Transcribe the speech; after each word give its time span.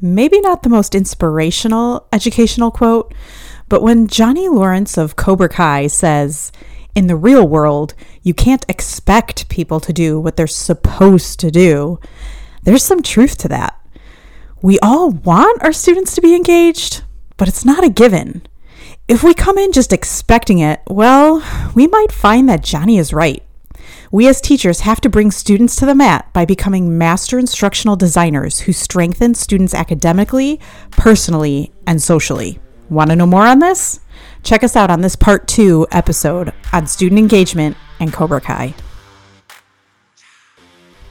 Maybe 0.00 0.40
not 0.40 0.62
the 0.62 0.68
most 0.68 0.94
inspirational 0.94 2.06
educational 2.12 2.70
quote, 2.70 3.14
but 3.68 3.82
when 3.82 4.06
Johnny 4.06 4.48
Lawrence 4.48 4.96
of 4.96 5.16
Cobra 5.16 5.48
Kai 5.48 5.86
says, 5.86 6.52
in 6.94 7.06
the 7.06 7.16
real 7.16 7.46
world, 7.46 7.94
you 8.22 8.34
can't 8.34 8.64
expect 8.68 9.48
people 9.48 9.80
to 9.80 9.92
do 9.92 10.18
what 10.18 10.36
they're 10.36 10.46
supposed 10.46 11.38
to 11.40 11.50
do, 11.50 12.00
there's 12.62 12.82
some 12.82 13.02
truth 13.02 13.38
to 13.38 13.48
that. 13.48 13.76
We 14.62 14.78
all 14.80 15.10
want 15.10 15.62
our 15.62 15.72
students 15.72 16.14
to 16.14 16.20
be 16.20 16.34
engaged, 16.34 17.02
but 17.36 17.48
it's 17.48 17.64
not 17.64 17.84
a 17.84 17.90
given. 17.90 18.42
If 19.08 19.22
we 19.22 19.34
come 19.34 19.58
in 19.58 19.72
just 19.72 19.92
expecting 19.92 20.58
it, 20.58 20.82
well, 20.88 21.42
we 21.74 21.86
might 21.86 22.12
find 22.12 22.48
that 22.48 22.62
Johnny 22.62 22.98
is 22.98 23.12
right. 23.12 23.42
We 24.12 24.26
as 24.26 24.40
teachers 24.40 24.80
have 24.80 25.00
to 25.02 25.08
bring 25.08 25.30
students 25.30 25.76
to 25.76 25.86
the 25.86 25.94
mat 25.94 26.32
by 26.32 26.44
becoming 26.44 26.98
master 26.98 27.38
instructional 27.38 27.94
designers 27.94 28.58
who 28.58 28.72
strengthen 28.72 29.36
students 29.36 29.72
academically, 29.72 30.58
personally, 30.90 31.72
and 31.86 32.02
socially. 32.02 32.58
Want 32.88 33.10
to 33.10 33.16
know 33.16 33.26
more 33.26 33.46
on 33.46 33.60
this? 33.60 34.00
Check 34.42 34.64
us 34.64 34.74
out 34.74 34.90
on 34.90 35.00
this 35.00 35.14
part 35.14 35.46
two 35.46 35.86
episode 35.92 36.52
on 36.72 36.88
student 36.88 37.20
engagement 37.20 37.76
and 38.00 38.12
Cobra 38.12 38.40
Kai. 38.40 38.74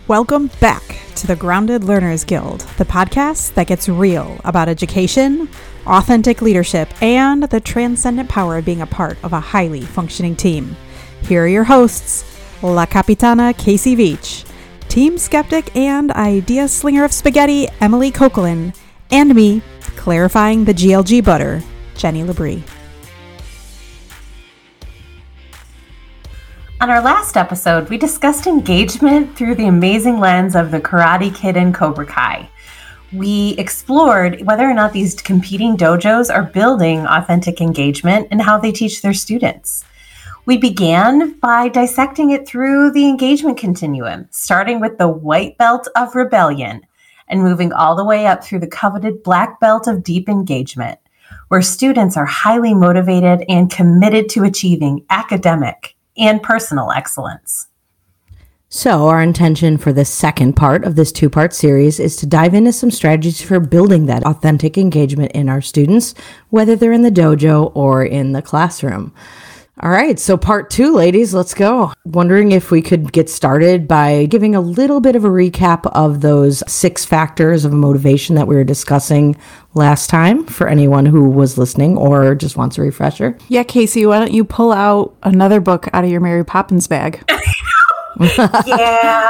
Welcome 0.09 0.47
back 0.59 0.99
to 1.15 1.25
the 1.25 1.37
Grounded 1.37 1.85
Learners 1.85 2.25
Guild, 2.25 2.59
the 2.77 2.83
podcast 2.83 3.53
that 3.53 3.67
gets 3.67 3.87
real 3.87 4.41
about 4.43 4.67
education, 4.67 5.47
authentic 5.87 6.41
leadership, 6.41 6.89
and 7.01 7.43
the 7.43 7.61
transcendent 7.61 8.27
power 8.27 8.57
of 8.57 8.65
being 8.65 8.81
a 8.81 8.85
part 8.85 9.17
of 9.23 9.31
a 9.31 9.39
highly 9.39 9.83
functioning 9.83 10.35
team. 10.35 10.75
Here 11.23 11.45
are 11.45 11.47
your 11.47 11.63
hosts, 11.63 12.28
La 12.61 12.85
Capitana 12.85 13.57
Casey 13.57 13.95
Veach, 13.95 14.45
Team 14.89 15.17
Skeptic 15.17 15.73
and 15.77 16.11
Idea 16.11 16.67
Slinger 16.67 17.05
of 17.05 17.13
Spaghetti 17.13 17.69
Emily 17.79 18.11
Coquelin, 18.11 18.75
and 19.11 19.33
me, 19.33 19.61
clarifying 19.95 20.65
the 20.65 20.73
GLG 20.73 21.23
butter, 21.23 21.63
Jenny 21.95 22.21
Labrie. 22.23 22.61
On 26.81 26.89
our 26.89 27.01
last 27.01 27.37
episode, 27.37 27.87
we 27.89 27.97
discussed 27.97 28.45
engagement 28.45 29.37
through 29.37 29.55
the 29.55 29.67
amazing 29.67 30.19
lens 30.19 30.53
of 30.53 30.71
the 30.71 30.81
Karate 30.81 31.33
Kid 31.33 31.55
and 31.55 31.73
Cobra 31.73 32.05
Kai. 32.05 32.49
We 33.13 33.55
explored 33.57 34.41
whether 34.45 34.69
or 34.69 34.73
not 34.73 34.91
these 34.91 35.15
competing 35.15 35.77
dojos 35.77 36.33
are 36.33 36.43
building 36.43 37.05
authentic 37.07 37.61
engagement 37.61 38.27
and 38.31 38.41
how 38.41 38.57
they 38.59 38.73
teach 38.73 39.01
their 39.01 39.13
students. 39.13 39.85
We 40.45 40.57
began 40.57 41.33
by 41.39 41.69
dissecting 41.69 42.31
it 42.31 42.47
through 42.47 42.91
the 42.91 43.07
engagement 43.07 43.57
continuum, 43.57 44.27
starting 44.31 44.79
with 44.79 44.97
the 44.97 45.07
white 45.09 45.57
belt 45.57 45.87
of 45.95 46.15
rebellion 46.15 46.81
and 47.27 47.43
moving 47.43 47.71
all 47.71 47.95
the 47.95 48.05
way 48.05 48.25
up 48.25 48.43
through 48.43 48.59
the 48.59 48.67
coveted 48.67 49.21
black 49.23 49.59
belt 49.59 49.87
of 49.87 50.03
deep 50.03 50.27
engagement, 50.27 50.99
where 51.49 51.61
students 51.61 52.17
are 52.17 52.25
highly 52.25 52.73
motivated 52.73 53.43
and 53.47 53.71
committed 53.71 54.29
to 54.29 54.43
achieving 54.43 55.05
academic, 55.09 55.95
and 56.17 56.43
personal 56.43 56.91
excellence. 56.91 57.67
So, 58.71 59.07
our 59.07 59.21
intention 59.21 59.77
for 59.77 59.91
the 59.91 60.05
second 60.05 60.53
part 60.53 60.83
of 60.83 60.95
this 60.95 61.11
two 61.11 61.29
part 61.29 61.53
series 61.53 61.99
is 61.99 62.15
to 62.17 62.27
dive 62.27 62.53
into 62.53 62.71
some 62.71 62.91
strategies 62.91 63.41
for 63.41 63.59
building 63.59 64.05
that 64.05 64.23
authentic 64.25 64.77
engagement 64.77 65.31
in 65.31 65.49
our 65.49 65.61
students, 65.61 66.13
whether 66.49 66.75
they're 66.75 66.91
in 66.91 67.01
the 67.01 67.09
dojo 67.09 67.71
or 67.73 68.05
in 68.05 68.33
the 68.33 68.43
classroom. 68.43 69.11
All 69.81 69.89
right, 69.89 70.19
so 70.19 70.35
part 70.35 70.69
two, 70.69 70.93
ladies, 70.93 71.33
let's 71.33 71.53
go. 71.53 71.93
Wondering 72.03 72.51
if 72.51 72.69
we 72.69 72.81
could 72.81 73.13
get 73.13 73.29
started 73.29 73.87
by 73.87 74.25
giving 74.25 74.53
a 74.53 74.59
little 74.59 74.99
bit 74.99 75.15
of 75.15 75.23
a 75.23 75.29
recap 75.29 75.89
of 75.93 76.19
those 76.19 76.61
six 76.69 77.05
factors 77.05 77.63
of 77.63 77.71
motivation 77.71 78.35
that 78.35 78.45
we 78.45 78.55
were 78.55 78.65
discussing 78.65 79.37
last 79.75 80.09
time 80.09 80.45
for 80.45 80.67
anyone 80.67 81.05
who 81.05 81.29
was 81.29 81.57
listening 81.57 81.97
or 81.97 82.35
just 82.35 82.57
wants 82.57 82.77
a 82.77 82.81
refresher. 82.81 83.37
Yeah, 83.47 83.63
Casey, 83.63 84.05
why 84.05 84.19
don't 84.19 84.33
you 84.33 84.43
pull 84.43 84.73
out 84.73 85.15
another 85.23 85.61
book 85.61 85.87
out 85.93 86.03
of 86.03 86.09
your 86.09 86.19
Mary 86.19 86.43
Poppins 86.43 86.87
bag? 86.87 87.23
yeah, 88.65 89.29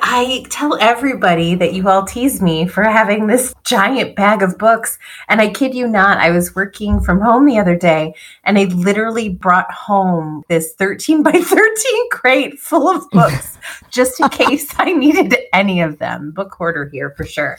I 0.00 0.44
tell 0.48 0.78
everybody 0.80 1.56
that 1.56 1.72
you 1.72 1.88
all 1.88 2.04
tease 2.04 2.40
me 2.40 2.68
for 2.68 2.84
having 2.84 3.26
this 3.26 3.52
giant 3.64 4.14
bag 4.14 4.42
of 4.42 4.56
books. 4.58 4.96
And 5.28 5.40
I 5.40 5.48
kid 5.48 5.74
you 5.74 5.88
not, 5.88 6.18
I 6.18 6.30
was 6.30 6.54
working 6.54 7.00
from 7.00 7.20
home 7.20 7.46
the 7.46 7.58
other 7.58 7.76
day 7.76 8.14
and 8.44 8.56
I 8.56 8.64
literally 8.64 9.28
brought 9.28 9.72
home 9.72 10.44
this 10.48 10.72
13 10.74 11.24
by 11.24 11.32
13 11.32 12.10
crate 12.10 12.60
full 12.60 12.88
of 12.88 13.10
books 13.10 13.58
just 13.90 14.20
in 14.20 14.28
case 14.28 14.72
I 14.78 14.92
needed 14.92 15.34
any 15.52 15.80
of 15.80 15.98
them. 15.98 16.30
Book 16.30 16.54
hoarder 16.54 16.88
here 16.88 17.14
for 17.16 17.24
sure. 17.24 17.58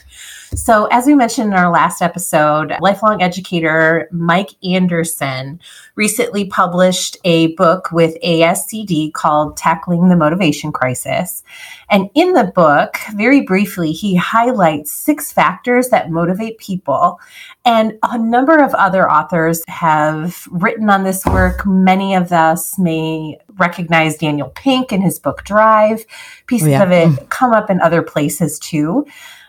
So, 0.54 0.86
as 0.86 1.06
we 1.06 1.14
mentioned 1.14 1.52
in 1.52 1.58
our 1.58 1.70
last 1.70 2.02
episode, 2.02 2.74
lifelong 2.80 3.22
educator 3.22 4.08
Mike 4.10 4.50
Anderson 4.64 5.60
recently 5.94 6.46
published 6.46 7.16
a 7.24 7.54
book 7.54 7.92
with 7.92 8.16
ASCD 8.24 9.12
called 9.12 9.56
Tackling 9.56 10.08
the 10.08 10.16
Motivation 10.16 10.69
Crisis. 10.72 11.42
And 11.88 12.10
in 12.14 12.32
the 12.32 12.52
book, 12.54 12.96
very 13.14 13.42
briefly, 13.42 13.92
he 13.92 14.16
highlights 14.16 14.92
six 14.92 15.32
factors 15.32 15.88
that 15.88 16.10
motivate 16.10 16.58
people. 16.58 17.20
And 17.64 17.98
a 18.02 18.18
number 18.18 18.56
of 18.56 18.74
other 18.74 19.10
authors 19.10 19.62
have 19.68 20.46
written 20.50 20.90
on 20.90 21.04
this 21.04 21.24
work. 21.26 21.66
Many 21.66 22.14
of 22.14 22.32
us 22.32 22.78
may 22.78 23.38
recognize 23.58 24.16
Daniel 24.16 24.50
Pink 24.50 24.92
in 24.92 25.00
his 25.00 25.18
book 25.18 25.44
Drive. 25.44 26.04
Pieces 26.46 26.68
oh, 26.68 26.70
yeah. 26.70 26.82
of 26.82 26.92
it 26.92 27.08
mm. 27.08 27.28
come 27.30 27.52
up 27.52 27.70
in 27.70 27.80
other 27.80 28.02
places 28.02 28.58
too. 28.58 29.06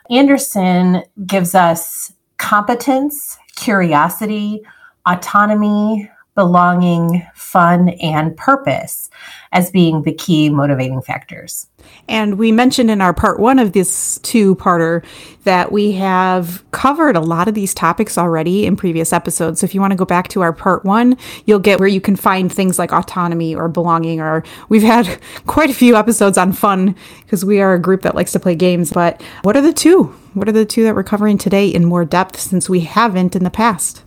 Anderson 0.09 1.03
gives 1.25 1.55
us 1.55 2.11
competence, 2.37 3.37
curiosity, 3.55 4.61
autonomy, 5.05 6.09
belonging, 6.35 7.27
fun, 7.35 7.89
and 8.01 8.35
purpose 8.37 9.09
as 9.51 9.69
being 9.69 10.03
the 10.03 10.13
key 10.13 10.49
motivating 10.49 11.01
factors. 11.01 11.67
And 12.07 12.37
we 12.37 12.51
mentioned 12.51 12.89
in 12.89 13.01
our 13.01 13.13
part 13.13 13.39
one 13.39 13.59
of 13.59 13.73
this 13.73 14.19
two 14.19 14.55
parter 14.55 15.03
that 15.43 15.71
we 15.71 15.91
have 15.93 16.63
covered 16.71 17.15
a 17.15 17.19
lot 17.19 17.47
of 17.47 17.53
these 17.53 17.73
topics 17.73 18.17
already 18.17 18.65
in 18.65 18.75
previous 18.75 19.11
episodes. 19.11 19.59
So 19.59 19.65
if 19.65 19.75
you 19.75 19.81
want 19.81 19.91
to 19.91 19.97
go 19.97 20.05
back 20.05 20.29
to 20.29 20.41
our 20.41 20.53
part 20.53 20.85
one, 20.85 21.17
you'll 21.45 21.59
get 21.59 21.79
where 21.79 21.89
you 21.89 21.99
can 21.99 22.15
find 22.15 22.51
things 22.51 22.79
like 22.79 22.93
autonomy 22.93 23.53
or 23.53 23.67
belonging, 23.67 24.21
or 24.21 24.43
we've 24.69 24.83
had 24.83 25.19
quite 25.47 25.69
a 25.69 25.73
few 25.73 25.95
episodes 25.95 26.37
on 26.37 26.53
fun 26.53 26.95
because 27.23 27.43
we 27.43 27.59
are 27.59 27.73
a 27.73 27.81
group 27.81 28.03
that 28.03 28.15
likes 28.15 28.31
to 28.31 28.39
play 28.39 28.55
games. 28.55 28.91
But 28.93 29.21
what 29.41 29.57
are 29.57 29.61
the 29.61 29.73
two? 29.73 30.15
What 30.33 30.47
are 30.47 30.53
the 30.53 30.65
two 30.65 30.83
that 30.83 30.95
we're 30.95 31.03
covering 31.03 31.37
today 31.37 31.67
in 31.67 31.83
more 31.83 32.05
depth 32.05 32.39
since 32.39 32.69
we 32.69 32.81
haven't 32.81 33.35
in 33.35 33.43
the 33.43 33.49
past? 33.49 34.03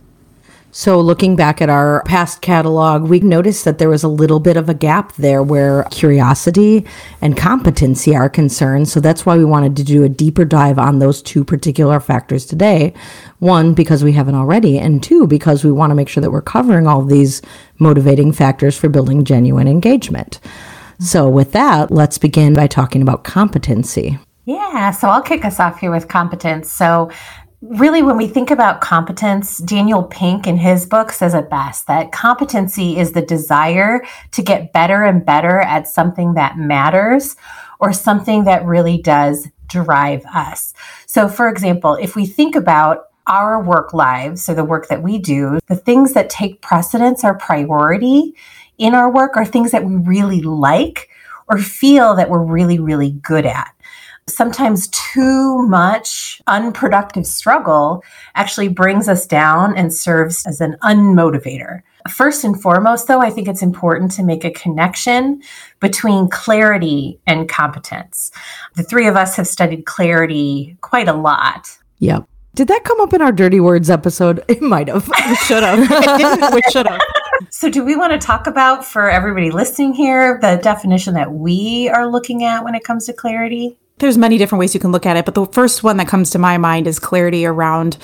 So, 0.77 0.99
looking 0.99 1.37
back 1.37 1.61
at 1.61 1.69
our 1.69 2.03
past 2.03 2.41
catalog, 2.41 3.03
we 3.03 3.21
noticed 3.21 3.63
that 3.63 3.77
there 3.77 3.87
was 3.87 4.03
a 4.03 4.09
little 4.09 4.41
bit 4.41 4.57
of 4.57 4.67
a 4.67 4.73
gap 4.73 5.13
there 5.13 5.41
where 5.41 5.85
curiosity 5.89 6.85
and 7.21 7.37
competency 7.37 8.13
are 8.13 8.27
concerned. 8.27 8.89
So, 8.89 8.99
that's 8.99 9.25
why 9.25 9.37
we 9.37 9.45
wanted 9.45 9.77
to 9.77 9.85
do 9.85 10.03
a 10.03 10.09
deeper 10.09 10.43
dive 10.43 10.77
on 10.77 10.99
those 10.99 11.21
two 11.21 11.45
particular 11.45 12.01
factors 12.01 12.45
today. 12.45 12.93
One, 13.39 13.73
because 13.73 14.03
we 14.03 14.11
haven't 14.11 14.35
already, 14.35 14.77
and 14.77 15.01
two, 15.01 15.27
because 15.27 15.63
we 15.63 15.71
want 15.71 15.91
to 15.91 15.95
make 15.95 16.09
sure 16.09 16.19
that 16.19 16.31
we're 16.31 16.41
covering 16.41 16.87
all 16.87 17.05
these 17.05 17.41
motivating 17.79 18.33
factors 18.33 18.77
for 18.77 18.89
building 18.89 19.23
genuine 19.23 19.69
engagement. 19.69 20.41
So, 20.99 21.29
with 21.29 21.53
that, 21.53 21.89
let's 21.89 22.17
begin 22.17 22.53
by 22.53 22.67
talking 22.67 23.01
about 23.01 23.23
competency. 23.23 24.19
Yeah, 24.43 24.91
so 24.91 25.07
I'll 25.07 25.23
kick 25.23 25.45
us 25.45 25.57
off 25.61 25.79
here 25.79 25.89
with 25.89 26.09
competence. 26.09 26.69
So, 26.69 27.11
really, 27.69 28.01
when 28.01 28.17
we 28.17 28.27
think 28.27 28.51
about 28.51 28.81
competence, 28.81 29.57
Daniel 29.59 30.03
Pink 30.03 30.47
in 30.47 30.57
his 30.57 30.85
book 30.85 31.11
says 31.11 31.33
it 31.33 31.49
best 31.49 31.87
that 31.87 32.11
competency 32.11 32.97
is 32.97 33.11
the 33.11 33.21
desire 33.21 34.05
to 34.31 34.41
get 34.41 34.73
better 34.73 35.03
and 35.03 35.25
better 35.25 35.59
at 35.59 35.87
something 35.87 36.33
that 36.35 36.57
matters 36.57 37.35
or 37.79 37.93
something 37.93 38.45
that 38.45 38.65
really 38.65 39.01
does 39.01 39.47
drive 39.67 40.25
us. 40.25 40.73
So, 41.05 41.27
for 41.27 41.49
example, 41.49 41.95
if 41.95 42.15
we 42.15 42.25
think 42.25 42.55
about 42.55 43.05
our 43.27 43.61
work 43.61 43.93
lives, 43.93 44.43
so 44.43 44.53
the 44.53 44.63
work 44.63 44.87
that 44.87 45.01
we 45.01 45.17
do, 45.17 45.59
the 45.67 45.75
things 45.75 46.13
that 46.13 46.29
take 46.29 46.61
precedence 46.61 47.23
or 47.23 47.33
priority 47.33 48.35
in 48.77 48.93
our 48.93 49.11
work 49.11 49.35
are 49.35 49.45
things 49.45 49.71
that 49.71 49.83
we 49.83 49.95
really 49.95 50.41
like 50.41 51.09
or 51.47 51.57
feel 51.57 52.15
that 52.15 52.29
we're 52.29 52.43
really, 52.43 52.79
really 52.79 53.11
good 53.11 53.45
at 53.45 53.74
sometimes 54.27 54.87
too 54.87 55.67
much 55.67 56.41
unproductive 56.47 57.27
struggle 57.27 58.03
actually 58.33 58.67
brings 58.67 59.07
us 59.07 59.27
down 59.27 59.77
and 59.77 59.93
serves 59.93 60.45
as 60.47 60.61
an 60.61 60.75
unmotivator. 60.83 61.81
First 62.09 62.43
and 62.43 62.59
foremost, 62.59 63.07
though, 63.07 63.21
I 63.21 63.29
think 63.29 63.47
it's 63.47 63.61
important 63.61 64.11
to 64.11 64.23
make 64.23 64.43
a 64.43 64.51
connection 64.51 65.41
between 65.79 66.29
clarity 66.29 67.19
and 67.25 67.49
competence. 67.49 68.31
The 68.75 68.83
three 68.83 69.07
of 69.07 69.15
us 69.15 69.35
have 69.35 69.47
studied 69.47 69.85
clarity 69.85 70.77
quite 70.81 71.07
a 71.07 71.13
lot. 71.13 71.77
Yep. 71.99 72.27
Did 72.55 72.67
that 72.69 72.83
come 72.83 73.01
up 73.01 73.13
in 73.13 73.21
our 73.21 73.31
dirty 73.31 73.59
words 73.59 73.89
episode? 73.89 74.43
It 74.49 74.61
might 74.61 74.87
have. 74.87 75.09
It 75.13 75.37
should 75.39 75.63
have. 75.63 76.53
we 76.53 76.61
should 76.71 76.87
have. 76.87 77.01
So, 77.49 77.69
do 77.69 77.83
we 77.83 77.95
want 77.95 78.13
to 78.13 78.19
talk 78.19 78.47
about 78.47 78.85
for 78.85 79.09
everybody 79.09 79.51
listening 79.51 79.93
here 79.93 80.39
the 80.41 80.59
definition 80.63 81.15
that 81.15 81.33
we 81.33 81.89
are 81.89 82.07
looking 82.09 82.43
at 82.43 82.63
when 82.63 82.75
it 82.75 82.83
comes 82.83 83.05
to 83.07 83.13
clarity? 83.13 83.77
There's 83.97 84.17
many 84.17 84.37
different 84.37 84.59
ways 84.59 84.73
you 84.73 84.81
can 84.81 84.91
look 84.91 85.05
at 85.05 85.15
it, 85.15 85.23
but 85.23 85.35
the 85.35 85.45
first 85.45 85.81
one 85.81 85.95
that 85.97 86.07
comes 86.09 86.29
to 86.31 86.37
my 86.37 86.57
mind 86.57 86.85
is 86.85 86.99
clarity 86.99 87.45
around 87.45 87.97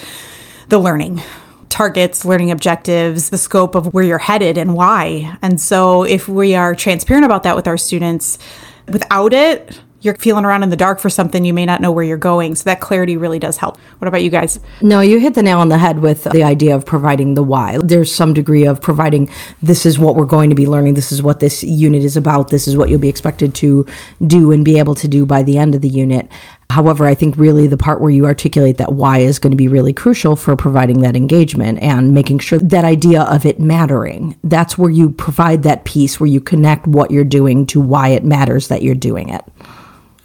the 0.69 0.79
learning 0.79 1.21
targets, 1.67 2.23
learning 2.23 2.49
objectives, 2.49 3.29
the 3.29 3.37
scope 3.37 3.75
of 3.75 3.93
where 3.93 4.03
you're 4.03 4.17
headed 4.17 4.57
and 4.57 4.73
why. 4.73 5.37
And 5.41 5.59
so 5.59 6.03
if 6.03 6.29
we 6.29 6.55
are 6.55 6.75
transparent 6.75 7.25
about 7.25 7.43
that 7.43 7.57
with 7.57 7.67
our 7.67 7.77
students, 7.77 8.39
without 8.87 9.33
it, 9.33 9.81
you're 10.01 10.15
feeling 10.15 10.45
around 10.45 10.63
in 10.63 10.69
the 10.69 10.75
dark 10.75 10.99
for 10.99 11.09
something, 11.09 11.45
you 11.45 11.53
may 11.53 11.65
not 11.65 11.81
know 11.81 11.91
where 11.91 12.03
you're 12.03 12.17
going. 12.17 12.55
So 12.55 12.63
that 12.65 12.81
clarity 12.81 13.17
really 13.17 13.39
does 13.39 13.57
help. 13.57 13.77
What 13.99 14.07
about 14.07 14.23
you 14.23 14.29
guys? 14.29 14.59
No, 14.81 15.01
you 15.01 15.19
hit 15.19 15.35
the 15.35 15.43
nail 15.43 15.59
on 15.59 15.69
the 15.69 15.77
head 15.77 15.99
with 15.99 16.23
the 16.23 16.43
idea 16.43 16.75
of 16.75 16.85
providing 16.85 17.35
the 17.35 17.43
why. 17.43 17.77
There's 17.83 18.13
some 18.13 18.33
degree 18.33 18.65
of 18.65 18.81
providing 18.81 19.29
this 19.61 19.85
is 19.85 19.99
what 19.99 20.15
we're 20.15 20.25
going 20.25 20.49
to 20.49 20.55
be 20.55 20.65
learning, 20.65 20.95
this 20.95 21.11
is 21.11 21.21
what 21.21 21.39
this 21.39 21.63
unit 21.63 22.03
is 22.03 22.17
about, 22.17 22.49
this 22.49 22.67
is 22.67 22.75
what 22.75 22.89
you'll 22.89 22.99
be 22.99 23.09
expected 23.09 23.53
to 23.55 23.85
do 24.25 24.51
and 24.51 24.65
be 24.65 24.79
able 24.79 24.95
to 24.95 25.07
do 25.07 25.25
by 25.25 25.43
the 25.43 25.57
end 25.57 25.75
of 25.75 25.81
the 25.81 25.89
unit. 25.89 26.29
However, 26.71 27.05
I 27.05 27.15
think 27.15 27.35
really 27.35 27.67
the 27.67 27.77
part 27.77 27.99
where 27.99 28.09
you 28.09 28.25
articulate 28.25 28.77
that 28.77 28.93
why 28.93 29.19
is 29.19 29.39
going 29.39 29.51
to 29.51 29.57
be 29.57 29.67
really 29.67 29.91
crucial 29.91 30.37
for 30.37 30.55
providing 30.55 31.01
that 31.01 31.17
engagement 31.17 31.79
and 31.79 32.13
making 32.13 32.39
sure 32.39 32.59
that 32.59 32.85
idea 32.85 33.23
of 33.23 33.45
it 33.45 33.59
mattering. 33.59 34.39
That's 34.45 34.77
where 34.77 34.89
you 34.89 35.11
provide 35.11 35.63
that 35.63 35.83
piece 35.83 36.19
where 36.19 36.29
you 36.29 36.39
connect 36.39 36.87
what 36.87 37.11
you're 37.11 37.25
doing 37.25 37.65
to 37.67 37.81
why 37.81 38.09
it 38.09 38.23
matters 38.23 38.69
that 38.69 38.83
you're 38.83 38.95
doing 38.95 39.29
it. 39.29 39.43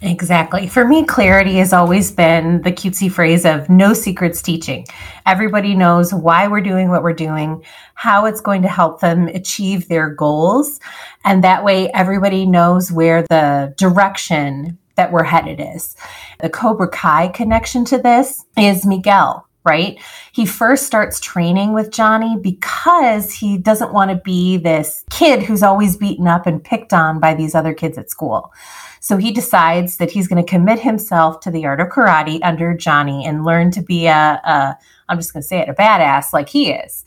Exactly. 0.01 0.67
For 0.67 0.85
me, 0.85 1.05
clarity 1.05 1.55
has 1.55 1.73
always 1.73 2.11
been 2.11 2.61
the 2.61 2.71
cutesy 2.71 3.11
phrase 3.11 3.45
of 3.45 3.67
no 3.67 3.93
secrets 3.93 4.43
teaching. 4.43 4.85
Everybody 5.25 5.73
knows 5.73 6.13
why 6.13 6.47
we're 6.47 6.61
doing 6.61 6.89
what 6.89 7.01
we're 7.01 7.13
doing, 7.13 7.63
how 7.95 8.25
it's 8.25 8.41
going 8.41 8.61
to 8.61 8.67
help 8.67 9.01
them 9.01 9.27
achieve 9.27 9.87
their 9.87 10.09
goals. 10.09 10.79
And 11.23 11.43
that 11.43 11.63
way, 11.63 11.89
everybody 11.93 12.45
knows 12.45 12.91
where 12.91 13.23
the 13.23 13.73
direction 13.77 14.77
that 14.97 15.11
we're 15.11 15.23
headed 15.23 15.59
is. 15.59 15.95
The 16.41 16.49
Cobra 16.49 16.89
Kai 16.89 17.29
connection 17.29 17.83
to 17.85 17.97
this 17.97 18.45
is 18.55 18.85
Miguel 18.85 19.46
right? 19.67 19.99
He 20.31 20.45
first 20.45 20.85
starts 20.85 21.19
training 21.19 21.73
with 21.73 21.91
Johnny 21.91 22.37
because 22.39 23.33
he 23.33 23.57
doesn't 23.57 23.93
want 23.93 24.11
to 24.11 24.17
be 24.17 24.57
this 24.57 25.03
kid 25.09 25.43
who's 25.43 25.61
always 25.61 25.97
beaten 25.97 26.27
up 26.27 26.47
and 26.47 26.63
picked 26.63 26.93
on 26.93 27.19
by 27.19 27.33
these 27.33 27.53
other 27.53 27.73
kids 27.73 27.97
at 27.97 28.09
school. 28.09 28.53
So 29.01 29.17
he 29.17 29.31
decides 29.31 29.97
that 29.97 30.09
he's 30.09 30.27
going 30.27 30.43
to 30.43 30.49
commit 30.49 30.79
himself 30.79 31.41
to 31.41 31.51
the 31.51 31.65
art 31.65 31.81
of 31.81 31.89
karate 31.89 32.39
under 32.43 32.75
Johnny 32.75 33.25
and 33.25 33.45
learn 33.45 33.71
to 33.71 33.81
be 33.81 34.07
a, 34.07 34.41
a 34.43 34.77
I'm 35.09 35.17
just 35.17 35.33
going 35.33 35.41
to 35.41 35.47
say 35.47 35.59
it, 35.59 35.69
a 35.69 35.73
badass 35.73 36.33
like 36.33 36.49
he 36.49 36.71
is. 36.71 37.03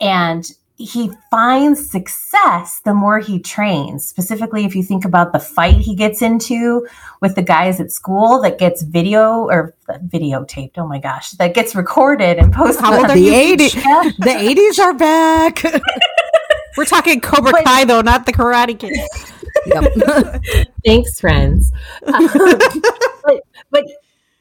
And 0.00 0.50
he 0.84 1.10
finds 1.30 1.90
success 1.90 2.80
the 2.84 2.94
more 2.94 3.18
he 3.18 3.38
trains. 3.38 4.04
Specifically, 4.04 4.64
if 4.64 4.74
you 4.74 4.82
think 4.82 5.04
about 5.04 5.32
the 5.32 5.38
fight 5.38 5.76
he 5.76 5.94
gets 5.94 6.22
into 6.22 6.86
with 7.20 7.34
the 7.34 7.42
guys 7.42 7.80
at 7.80 7.90
school 7.90 8.40
that 8.42 8.58
gets 8.58 8.82
video 8.82 9.48
or 9.48 9.74
videotaped. 9.88 10.72
Oh 10.76 10.86
my 10.86 10.98
gosh, 10.98 11.30
that 11.32 11.54
gets 11.54 11.74
recorded 11.74 12.38
and 12.38 12.52
posted. 12.52 12.84
How 12.84 12.96
old 12.96 13.10
are 13.10 13.14
the 13.14 13.28
80s? 13.28 13.74
The 14.18 14.30
80s 14.30 14.78
are 14.78 14.94
back. 14.94 15.62
We're 16.76 16.84
talking 16.84 17.20
Cobra 17.20 17.52
but, 17.52 17.64
Kai 17.64 17.84
though, 17.84 18.00
not 18.00 18.26
the 18.26 18.32
Karate 18.32 18.78
Kid. 18.78 18.98
Yep. 19.66 20.66
Thanks, 20.84 21.20
friends. 21.20 21.70
Um, 22.06 22.28
but, 23.24 23.42
but 23.70 23.84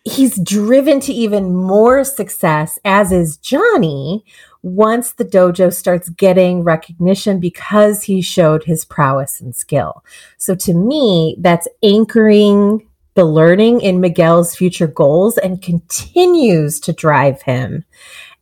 he's 0.03 0.39
driven 0.39 0.99
to 1.01 1.13
even 1.13 1.53
more 1.53 2.03
success, 2.03 2.79
as 2.85 3.11
is 3.11 3.37
Johnny, 3.37 4.25
once 4.63 5.13
the 5.13 5.25
dojo 5.25 5.73
starts 5.73 6.09
getting 6.09 6.63
recognition 6.63 7.39
because 7.39 8.03
he 8.03 8.21
showed 8.21 8.63
his 8.63 8.85
prowess 8.85 9.41
and 9.41 9.55
skill. 9.55 10.03
So 10.37 10.55
to 10.55 10.73
me, 10.73 11.35
that's 11.39 11.67
anchoring 11.81 12.87
the 13.15 13.25
learning 13.25 13.81
in 13.81 13.99
Miguel's 13.99 14.55
future 14.55 14.87
goals 14.87 15.37
and 15.37 15.61
continues 15.61 16.79
to 16.81 16.93
drive 16.93 17.41
him 17.41 17.83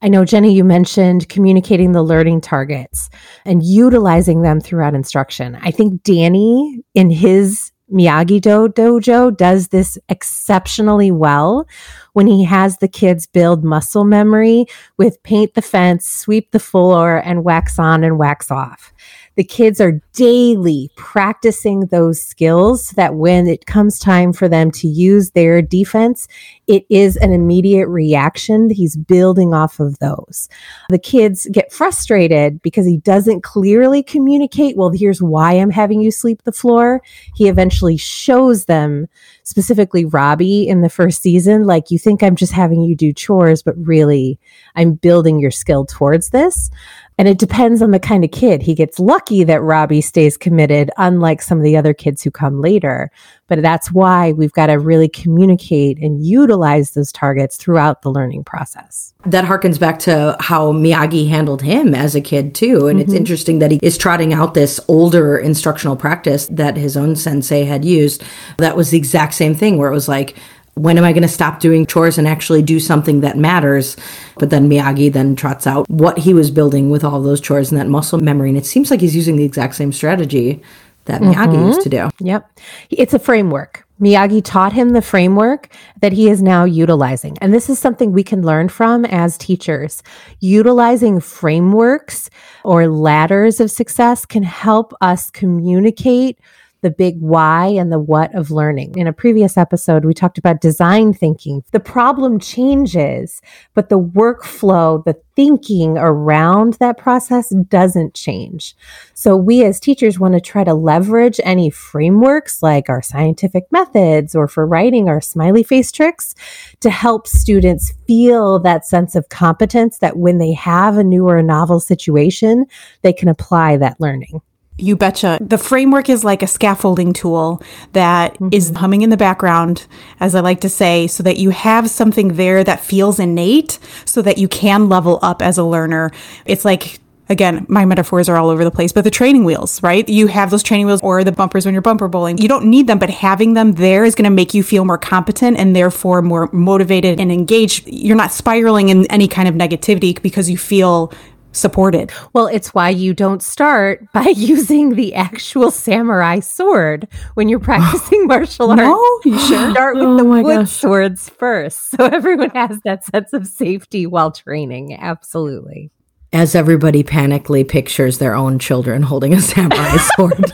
I 0.00 0.08
know, 0.08 0.24
Jenny, 0.24 0.52
you 0.52 0.64
mentioned 0.64 1.28
communicating 1.28 1.92
the 1.92 2.02
learning 2.02 2.40
targets 2.40 3.08
and 3.44 3.62
utilizing 3.62 4.42
them 4.42 4.60
throughout 4.60 4.94
instruction. 4.94 5.56
I 5.62 5.70
think 5.70 6.02
Danny, 6.02 6.82
in 6.94 7.10
his 7.10 7.70
Miyagi 7.92 8.40
Do 8.40 8.68
Dojo, 8.68 9.36
does 9.36 9.68
this 9.68 9.98
exceptionally 10.08 11.12
well 11.12 11.68
when 12.14 12.26
he 12.26 12.42
has 12.42 12.78
the 12.78 12.88
kids 12.88 13.28
build 13.28 13.62
muscle 13.62 14.04
memory 14.04 14.66
with 14.96 15.22
paint 15.22 15.54
the 15.54 15.62
fence, 15.62 16.04
sweep 16.04 16.50
the 16.50 16.58
floor, 16.58 17.22
and 17.24 17.44
wax 17.44 17.78
on 17.78 18.02
and 18.02 18.18
wax 18.18 18.50
off 18.50 18.92
the 19.36 19.44
kids 19.44 19.80
are 19.80 20.00
daily 20.12 20.90
practicing 20.96 21.86
those 21.86 22.20
skills 22.20 22.90
that 22.90 23.14
when 23.14 23.46
it 23.46 23.66
comes 23.66 23.98
time 23.98 24.32
for 24.32 24.48
them 24.48 24.70
to 24.70 24.86
use 24.86 25.30
their 25.30 25.62
defense, 25.62 26.28
it 26.66 26.84
is 26.90 27.16
an 27.16 27.32
immediate 27.32 27.88
reaction. 27.88 28.70
He's 28.70 28.96
building 28.96 29.54
off 29.54 29.80
of 29.80 29.98
those. 29.98 30.48
The 30.90 30.98
kids 30.98 31.48
get 31.50 31.72
frustrated 31.72 32.60
because 32.62 32.86
he 32.86 32.98
doesn't 32.98 33.42
clearly 33.42 34.02
communicate, 34.02 34.76
well, 34.76 34.90
here's 34.90 35.22
why 35.22 35.52
I'm 35.52 35.70
having 35.70 36.00
you 36.00 36.10
sleep 36.10 36.42
the 36.42 36.52
floor. 36.52 37.02
He 37.34 37.48
eventually 37.48 37.96
shows 37.96 38.66
them, 38.66 39.08
specifically 39.44 40.04
Robbie 40.04 40.68
in 40.68 40.82
the 40.82 40.88
first 40.88 41.22
season, 41.22 41.64
like, 41.64 41.90
you 41.90 41.98
think 41.98 42.22
I'm 42.22 42.36
just 42.36 42.52
having 42.52 42.82
you 42.82 42.94
do 42.94 43.12
chores, 43.12 43.62
but 43.62 43.74
really, 43.76 44.38
I'm 44.76 44.94
building 44.94 45.38
your 45.38 45.50
skill 45.50 45.84
towards 45.84 46.30
this. 46.30 46.70
And 47.18 47.28
it 47.28 47.38
depends 47.38 47.82
on 47.82 47.90
the 47.90 48.00
kind 48.00 48.24
of 48.24 48.30
kid. 48.30 48.62
He 48.62 48.74
gets 48.74 48.98
lucky 48.98 49.44
that 49.44 49.62
Robbie 49.62 50.00
stays 50.00 50.36
committed, 50.36 50.90
unlike 50.96 51.42
some 51.42 51.58
of 51.58 51.64
the 51.64 51.76
other 51.76 51.92
kids 51.92 52.22
who 52.22 52.30
come 52.30 52.60
later. 52.60 53.10
But 53.48 53.60
that's 53.60 53.92
why 53.92 54.32
we've 54.32 54.52
got 54.52 54.66
to 54.66 54.78
really 54.78 55.08
communicate 55.08 55.98
and 55.98 56.24
utilize 56.24 56.92
those 56.92 57.12
targets 57.12 57.56
throughout 57.58 58.00
the 58.00 58.10
learning 58.10 58.44
process. 58.44 59.12
That 59.26 59.44
harkens 59.44 59.78
back 59.78 59.98
to 60.00 60.36
how 60.40 60.72
Miyagi 60.72 61.28
handled 61.28 61.60
him 61.60 61.94
as 61.94 62.14
a 62.14 62.20
kid, 62.20 62.54
too. 62.54 62.86
And 62.86 62.98
mm-hmm. 62.98 63.10
it's 63.10 63.12
interesting 63.12 63.58
that 63.58 63.70
he 63.70 63.78
is 63.82 63.98
trotting 63.98 64.32
out 64.32 64.54
this 64.54 64.80
older 64.88 65.36
instructional 65.36 65.96
practice 65.96 66.46
that 66.46 66.76
his 66.76 66.96
own 66.96 67.14
sensei 67.14 67.64
had 67.64 67.84
used. 67.84 68.24
That 68.56 68.76
was 68.76 68.90
the 68.90 68.98
exact 68.98 69.34
same 69.34 69.54
thing 69.54 69.76
where 69.76 69.90
it 69.90 69.94
was 69.94 70.08
like, 70.08 70.36
when 70.74 70.96
am 70.96 71.04
I 71.04 71.12
going 71.12 71.22
to 71.22 71.28
stop 71.28 71.60
doing 71.60 71.86
chores 71.86 72.18
and 72.18 72.26
actually 72.26 72.62
do 72.62 72.80
something 72.80 73.20
that 73.20 73.36
matters? 73.36 73.96
But 74.38 74.50
then 74.50 74.68
Miyagi 74.68 75.12
then 75.12 75.36
trots 75.36 75.66
out 75.66 75.88
what 75.88 76.18
he 76.18 76.32
was 76.32 76.50
building 76.50 76.90
with 76.90 77.04
all 77.04 77.20
those 77.20 77.40
chores 77.40 77.70
and 77.70 77.80
that 77.80 77.88
muscle 77.88 78.18
memory. 78.18 78.48
And 78.48 78.58
it 78.58 78.66
seems 78.66 78.90
like 78.90 79.00
he's 79.00 79.16
using 79.16 79.36
the 79.36 79.44
exact 79.44 79.74
same 79.74 79.92
strategy 79.92 80.62
that 81.04 81.20
Miyagi 81.20 81.54
mm-hmm. 81.54 81.66
used 81.66 81.82
to 81.82 81.88
do. 81.88 82.10
Yep. 82.20 82.50
It's 82.90 83.12
a 83.12 83.18
framework. 83.18 83.84
Miyagi 84.00 84.42
taught 84.44 84.72
him 84.72 84.90
the 84.90 85.02
framework 85.02 85.68
that 86.00 86.12
he 86.12 86.28
is 86.28 86.42
now 86.42 86.64
utilizing. 86.64 87.36
And 87.40 87.54
this 87.54 87.70
is 87.70 87.78
something 87.78 88.12
we 88.12 88.24
can 88.24 88.42
learn 88.42 88.68
from 88.68 89.04
as 89.04 89.38
teachers. 89.38 90.02
Utilizing 90.40 91.20
frameworks 91.20 92.28
or 92.64 92.88
ladders 92.88 93.60
of 93.60 93.70
success 93.70 94.24
can 94.26 94.42
help 94.42 94.92
us 95.00 95.30
communicate 95.30 96.40
the 96.82 96.90
big 96.90 97.20
why 97.20 97.66
and 97.66 97.90
the 97.90 97.98
what 97.98 98.34
of 98.34 98.50
learning. 98.50 98.96
In 98.96 99.06
a 99.06 99.12
previous 99.12 99.56
episode, 99.56 100.04
we 100.04 100.12
talked 100.12 100.36
about 100.36 100.60
design 100.60 101.12
thinking. 101.12 101.62
The 101.70 101.80
problem 101.80 102.38
changes, 102.38 103.40
but 103.74 103.88
the 103.88 103.98
workflow, 103.98 105.02
the 105.04 105.16
thinking 105.34 105.96
around 105.96 106.74
that 106.74 106.98
process 106.98 107.50
doesn't 107.68 108.14
change. 108.14 108.76
So 109.14 109.36
we 109.36 109.64
as 109.64 109.80
teachers 109.80 110.18
want 110.18 110.34
to 110.34 110.40
try 110.40 110.64
to 110.64 110.74
leverage 110.74 111.40
any 111.44 111.70
frameworks 111.70 112.62
like 112.62 112.90
our 112.90 113.00
scientific 113.00 113.64
methods 113.70 114.34
or 114.34 114.48
for 114.48 114.66
writing 114.66 115.08
our 115.08 115.20
smiley 115.20 115.62
face 115.62 115.90
tricks 115.90 116.34
to 116.80 116.90
help 116.90 117.26
students 117.26 117.92
feel 118.06 118.58
that 118.58 118.84
sense 118.84 119.14
of 119.14 119.28
competence 119.28 119.98
that 119.98 120.18
when 120.18 120.38
they 120.38 120.52
have 120.52 120.98
a 120.98 121.04
new 121.04 121.28
or 121.28 121.38
a 121.38 121.42
novel 121.42 121.80
situation, 121.80 122.66
they 123.02 123.12
can 123.12 123.28
apply 123.28 123.76
that 123.76 124.00
learning. 124.00 124.42
You 124.78 124.96
betcha. 124.96 125.38
The 125.40 125.58
framework 125.58 126.08
is 126.08 126.24
like 126.24 126.42
a 126.42 126.46
scaffolding 126.46 127.12
tool 127.12 127.62
that 127.92 128.34
mm-hmm. 128.34 128.48
is 128.52 128.70
humming 128.70 129.02
in 129.02 129.10
the 129.10 129.16
background, 129.16 129.86
as 130.18 130.34
I 130.34 130.40
like 130.40 130.60
to 130.62 130.68
say, 130.68 131.06
so 131.06 131.22
that 131.22 131.36
you 131.36 131.50
have 131.50 131.90
something 131.90 132.34
there 132.34 132.64
that 132.64 132.80
feels 132.80 133.20
innate 133.20 133.78
so 134.04 134.22
that 134.22 134.38
you 134.38 134.48
can 134.48 134.88
level 134.88 135.18
up 135.22 135.42
as 135.42 135.58
a 135.58 135.64
learner. 135.64 136.10
It's 136.46 136.64
like 136.64 137.00
again, 137.28 137.64
my 137.68 137.84
metaphors 137.84 138.28
are 138.28 138.36
all 138.36 138.50
over 138.50 138.62
the 138.62 138.70
place, 138.70 138.92
but 138.92 139.04
the 139.04 139.10
training 139.10 139.44
wheels, 139.44 139.82
right? 139.82 140.08
You 140.08 140.26
have 140.28 140.50
those 140.50 140.62
training 140.62 140.86
wheels 140.86 141.00
or 141.02 141.24
the 141.24 141.32
bumpers 141.32 141.64
when 141.64 141.74
you're 141.74 141.82
bumper 141.82 142.06
bowling. 142.06 142.38
You 142.38 142.48
don't 142.48 142.66
need 142.66 142.86
them, 142.86 142.98
but 142.98 143.10
having 143.10 143.54
them 143.54 143.72
there 143.72 144.04
is 144.04 144.14
going 144.14 144.24
to 144.24 144.30
make 144.30 144.54
you 144.54 144.62
feel 144.62 144.84
more 144.84 144.98
competent 144.98 145.58
and 145.58 145.74
therefore 145.74 146.22
more 146.22 146.48
motivated 146.52 147.18
and 147.18 147.32
engaged. 147.32 147.86
You're 147.86 148.16
not 148.16 148.32
spiraling 148.32 148.90
in 148.90 149.06
any 149.06 149.26
kind 149.26 149.48
of 149.48 149.54
negativity 149.54 150.20
because 150.20 150.48
you 150.50 150.58
feel 150.58 151.12
supported. 151.52 152.10
Well, 152.32 152.46
it's 152.46 152.74
why 152.74 152.90
you 152.90 153.14
don't 153.14 153.42
start 153.42 154.04
by 154.12 154.28
using 154.36 154.94
the 154.94 155.14
actual 155.14 155.70
samurai 155.70 156.40
sword 156.40 157.08
when 157.34 157.48
you're 157.48 157.60
practicing 157.60 158.26
martial 158.26 158.70
arts. 158.70 158.82
No, 158.82 159.20
you 159.24 159.38
sure? 159.38 159.70
Start 159.70 159.96
with 159.96 160.04
oh 160.04 160.16
the 160.16 160.24
wood 160.24 160.44
gosh. 160.44 160.70
swords 160.70 161.28
first. 161.28 161.90
So 161.92 162.06
everyone 162.06 162.50
has 162.50 162.80
that 162.84 163.04
sense 163.04 163.32
of 163.32 163.46
safety 163.46 164.06
while 164.06 164.32
training. 164.32 164.96
Absolutely. 164.98 165.90
As 166.32 166.54
everybody 166.54 167.04
panically 167.04 167.68
pictures 167.68 168.16
their 168.18 168.34
own 168.34 168.58
children 168.58 169.02
holding 169.02 169.34
a 169.34 169.40
samurai 169.40 169.96
sword. 170.16 170.52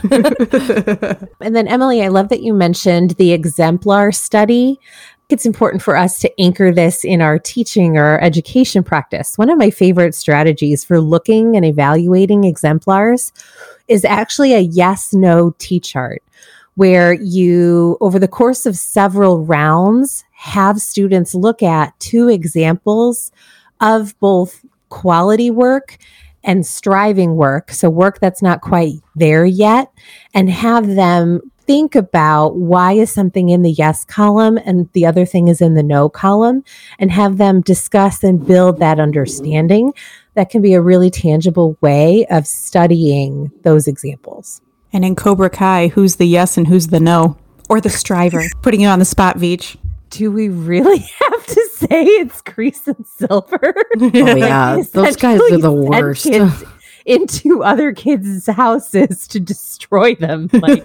and 1.39 1.55
then, 1.55 1.67
Emily, 1.67 2.03
I 2.03 2.09
love 2.09 2.27
that 2.29 2.43
you 2.43 2.53
mentioned 2.53 3.11
the 3.11 3.31
exemplar 3.31 4.11
study 4.11 4.79
it's 5.29 5.45
important 5.45 5.81
for 5.83 5.95
us 5.95 6.19
to 6.19 6.41
anchor 6.41 6.71
this 6.71 7.05
in 7.05 7.21
our 7.21 7.37
teaching 7.37 7.97
or 7.97 8.19
education 8.21 8.83
practice. 8.83 9.37
One 9.37 9.49
of 9.49 9.59
my 9.59 9.69
favorite 9.69 10.15
strategies 10.15 10.83
for 10.83 10.99
looking 10.99 11.55
and 11.55 11.63
evaluating 11.63 12.43
exemplars 12.43 13.31
is 13.87 14.03
actually 14.03 14.53
a 14.53 14.59
yes 14.59 15.13
no 15.13 15.55
T 15.59 15.79
chart, 15.79 16.23
where 16.75 17.13
you, 17.13 17.97
over 18.01 18.17
the 18.17 18.27
course 18.27 18.65
of 18.65 18.75
several 18.75 19.45
rounds, 19.45 20.23
have 20.31 20.79
students 20.79 21.35
look 21.35 21.61
at 21.61 21.99
two 21.99 22.27
examples 22.27 23.31
of 23.81 24.19
both 24.19 24.65
quality 24.89 25.51
work 25.51 25.97
and 26.43 26.65
striving 26.65 27.35
work, 27.35 27.71
so 27.71 27.89
work 27.89 28.19
that's 28.19 28.41
not 28.41 28.61
quite 28.61 28.93
there 29.15 29.45
yet, 29.45 29.91
and 30.33 30.49
have 30.49 30.87
them 30.95 31.41
think 31.69 31.93
about 31.93 32.55
why 32.55 32.93
is 32.93 33.11
something 33.11 33.49
in 33.49 33.61
the 33.61 33.69
yes 33.69 34.03
column 34.03 34.57
and 34.65 34.91
the 34.93 35.05
other 35.05 35.23
thing 35.23 35.49
is 35.49 35.61
in 35.61 35.75
the 35.75 35.83
no 35.83 36.09
column 36.09 36.63
and 36.97 37.11
have 37.11 37.37
them 37.37 37.61
discuss 37.61 38.23
and 38.23 38.43
build 38.47 38.79
that 38.79 38.99
understanding 38.99 39.93
that 40.33 40.49
can 40.49 40.63
be 40.63 40.73
a 40.73 40.81
really 40.81 41.11
tangible 41.11 41.77
way 41.79 42.25
of 42.31 42.47
studying 42.47 43.51
those 43.61 43.87
examples. 43.87 44.61
And 44.91 45.05
in 45.05 45.15
Cobra 45.15 45.51
Kai, 45.51 45.89
who's 45.89 46.15
the 46.15 46.25
yes 46.25 46.57
and 46.57 46.67
who's 46.67 46.87
the 46.87 46.99
no? 46.99 47.37
Or 47.69 47.79
the 47.79 47.91
striver? 47.91 48.41
Putting 48.63 48.81
you 48.81 48.87
on 48.87 48.97
the 48.97 49.05
spot, 49.05 49.37
Veach. 49.37 49.77
Do 50.09 50.31
we 50.31 50.49
really 50.49 50.97
have 51.19 51.45
to 51.45 51.69
say 51.71 52.03
it's 52.03 52.41
Kreese 52.41 52.87
and 52.87 53.05
Silver? 53.05 53.75
Oh 53.95 54.35
yeah, 54.35 54.81
those 54.91 55.17
guys 55.17 55.39
are 55.39 55.57
the 55.59 55.71
worst 55.71 56.25
into 57.09 57.63
other 57.63 57.91
kids' 57.91 58.47
houses 58.47 59.27
to 59.27 59.39
destroy 59.39 60.15
them. 60.15 60.49
Like, 60.53 60.83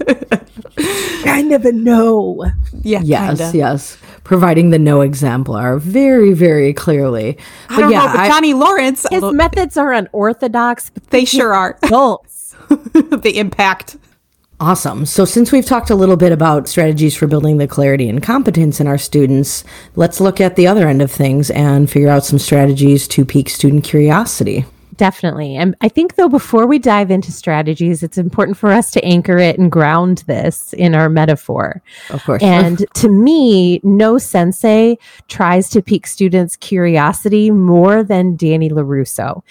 kind 1.24 1.52
of 1.52 1.64
a 1.64 1.72
no. 1.72 2.50
Yeah. 2.82 3.02
Yes. 3.04 3.38
Kinda. 3.38 3.56
Yes. 3.56 3.98
Providing 4.24 4.70
the 4.70 4.78
no 4.78 5.02
exemplar 5.02 5.78
very, 5.78 6.32
very 6.32 6.72
clearly. 6.72 7.38
But 7.68 7.76
I 7.76 7.80
don't 7.80 7.92
yeah, 7.92 7.98
know, 7.98 8.06
but 8.06 8.20
I, 8.20 8.28
Johnny 8.28 8.54
Lawrence. 8.54 9.06
His 9.10 9.22
methods 9.22 9.76
are 9.76 9.92
unorthodox. 9.92 10.90
They 11.10 11.24
sure 11.24 11.54
are. 11.54 11.78
Adults. 11.82 12.56
the 12.68 13.34
impact. 13.36 13.96
Awesome. 14.60 15.04
So, 15.04 15.24
since 15.24 15.52
we've 15.52 15.66
talked 15.66 15.90
a 15.90 15.94
little 15.94 16.16
bit 16.16 16.32
about 16.32 16.68
strategies 16.68 17.14
for 17.14 17.26
building 17.26 17.58
the 17.58 17.66
clarity 17.66 18.08
and 18.08 18.22
competence 18.22 18.80
in 18.80 18.86
our 18.86 18.96
students, 18.96 19.64
let's 19.96 20.20
look 20.20 20.40
at 20.40 20.56
the 20.56 20.66
other 20.66 20.88
end 20.88 21.02
of 21.02 21.10
things 21.10 21.50
and 21.50 21.90
figure 21.90 22.08
out 22.08 22.24
some 22.24 22.38
strategies 22.38 23.06
to 23.08 23.24
pique 23.26 23.50
student 23.50 23.84
curiosity. 23.84 24.64
Definitely. 24.96 25.56
And 25.56 25.74
I 25.80 25.88
think, 25.88 26.16
though, 26.16 26.28
before 26.28 26.66
we 26.66 26.78
dive 26.78 27.10
into 27.10 27.32
strategies, 27.32 28.02
it's 28.02 28.18
important 28.18 28.56
for 28.56 28.70
us 28.70 28.90
to 28.92 29.04
anchor 29.04 29.38
it 29.38 29.58
and 29.58 29.72
ground 29.72 30.24
this 30.26 30.72
in 30.74 30.94
our 30.94 31.08
metaphor. 31.08 31.82
Of 32.10 32.22
course. 32.24 32.42
And 32.42 32.84
to 32.94 33.08
me, 33.08 33.80
no 33.82 34.18
sensei 34.18 34.98
tries 35.28 35.70
to 35.70 35.82
pique 35.82 36.06
students' 36.06 36.56
curiosity 36.56 37.50
more 37.50 38.02
than 38.02 38.36
Danny 38.36 38.68
LaRusso. 38.68 39.42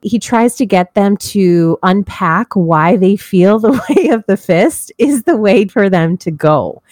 He 0.00 0.18
tries 0.18 0.54
to 0.56 0.66
get 0.66 0.94
them 0.94 1.16
to 1.18 1.76
unpack 1.82 2.54
why 2.54 2.96
they 2.96 3.16
feel 3.16 3.58
the 3.58 3.72
way 3.90 4.08
of 4.08 4.24
the 4.26 4.36
fist 4.36 4.92
is 4.98 5.24
the 5.24 5.36
way 5.36 5.66
for 5.66 5.90
them 5.90 6.16
to 6.18 6.30
go. 6.30 6.82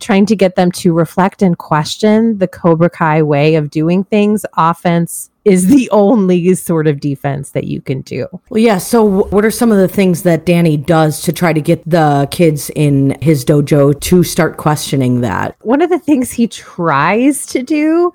Trying 0.00 0.26
to 0.26 0.36
get 0.36 0.56
them 0.56 0.72
to 0.72 0.92
reflect 0.92 1.42
and 1.42 1.56
question 1.56 2.38
the 2.38 2.48
Cobra 2.48 2.90
Kai 2.90 3.22
way 3.22 3.54
of 3.54 3.70
doing 3.70 4.04
things, 4.04 4.44
offense, 4.56 5.30
is 5.46 5.68
the 5.68 5.88
only 5.92 6.54
sort 6.54 6.88
of 6.88 6.98
defense 6.98 7.50
that 7.50 7.64
you 7.64 7.80
can 7.80 8.00
do. 8.02 8.26
Well, 8.50 8.60
yeah. 8.60 8.78
So, 8.78 9.04
what 9.04 9.44
are 9.44 9.50
some 9.50 9.70
of 9.70 9.78
the 9.78 9.88
things 9.88 10.24
that 10.24 10.44
Danny 10.44 10.76
does 10.76 11.22
to 11.22 11.32
try 11.32 11.52
to 11.52 11.60
get 11.60 11.88
the 11.88 12.26
kids 12.32 12.68
in 12.74 13.16
his 13.22 13.44
dojo 13.44 13.98
to 13.98 14.24
start 14.24 14.56
questioning 14.56 15.20
that? 15.20 15.56
One 15.62 15.82
of 15.82 15.88
the 15.88 16.00
things 16.00 16.32
he 16.32 16.48
tries 16.48 17.46
to 17.46 17.62
do 17.62 18.12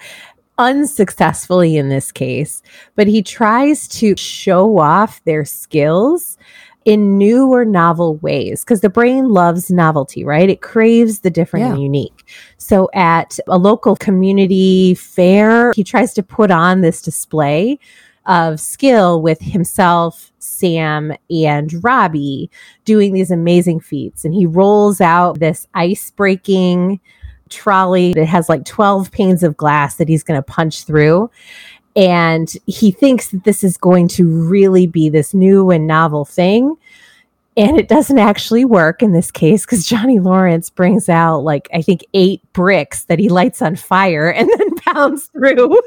unsuccessfully 0.58 1.78
in 1.78 1.88
this 1.88 2.12
case, 2.12 2.62
but 2.96 3.08
he 3.08 3.24
tries 3.24 3.88
to 3.88 4.16
show 4.18 4.78
off 4.78 5.24
their 5.24 5.46
skills 5.46 6.38
in 6.84 7.18
new 7.18 7.48
or 7.48 7.64
novel 7.64 8.18
ways 8.18 8.64
because 8.64 8.82
the 8.82 8.90
brain 8.90 9.30
loves 9.30 9.72
novelty, 9.72 10.24
right? 10.24 10.50
It 10.50 10.62
craves 10.62 11.20
the 11.20 11.30
different 11.30 11.66
yeah. 11.66 11.74
and 11.74 11.82
unique. 11.82 12.26
So 12.72 12.90
at 12.94 13.38
a 13.50 13.58
local 13.58 13.98
community 13.98 14.94
fair, 14.94 15.74
he 15.74 15.84
tries 15.84 16.14
to 16.14 16.24
put 16.24 16.52
on 16.52 16.80
this 16.80 17.02
display 17.02 17.78
of 18.28 18.62
skill 18.62 19.22
with 19.22 19.42
himself, 19.42 20.32
Sam, 20.40 21.12
and 21.30 21.84
Robbie 21.84 22.50
doing 22.86 23.12
these 23.12 23.30
amazing 23.30 23.82
feats. 23.82 24.24
And 24.24 24.34
he 24.34 24.46
rolls 24.46 25.02
out 25.02 25.42
this 25.42 25.68
ice 25.74 26.12
breaking 26.12 27.02
trolley 27.50 28.14
that 28.14 28.28
has 28.28 28.48
like 28.48 28.64
12 28.64 29.12
panes 29.12 29.44
of 29.44 29.58
glass 29.58 29.96
that 29.96 30.08
he's 30.08 30.24
going 30.24 30.38
to 30.38 30.42
punch 30.42 30.86
through 30.86 31.30
and 31.98 32.54
he 32.68 32.90
thinks 32.90 33.32
that 33.32 33.44
this 33.44 33.66
is 33.66 33.76
going 33.76 34.08
to 34.08 34.26
really 34.26 34.88
be 34.88 35.10
this 35.10 35.34
new 35.34 35.72
and 35.72 35.88
novel 35.88 36.24
thing 36.24 36.78
and 37.58 37.78
it 37.78 37.90
doesn't 37.90 38.18
actually 38.18 38.64
work 38.64 39.04
in 39.04 39.12
this 39.12 39.30
case 39.30 39.66
because 39.66 39.86
Johnny 39.86 40.20
Lawrence 40.20 40.70
brings 40.70 41.10
out 41.10 41.40
like 41.40 41.68
I 41.74 41.82
think 41.82 42.06
eight 42.14 42.42
bricks 42.54 43.04
that 43.06 43.20
he 43.20 43.30
lights 43.30 43.62
on 43.62 43.76
fire 43.76 44.32
and 44.32 44.50
then 44.58 44.76
pounds 44.76 45.28
through. 45.28 45.82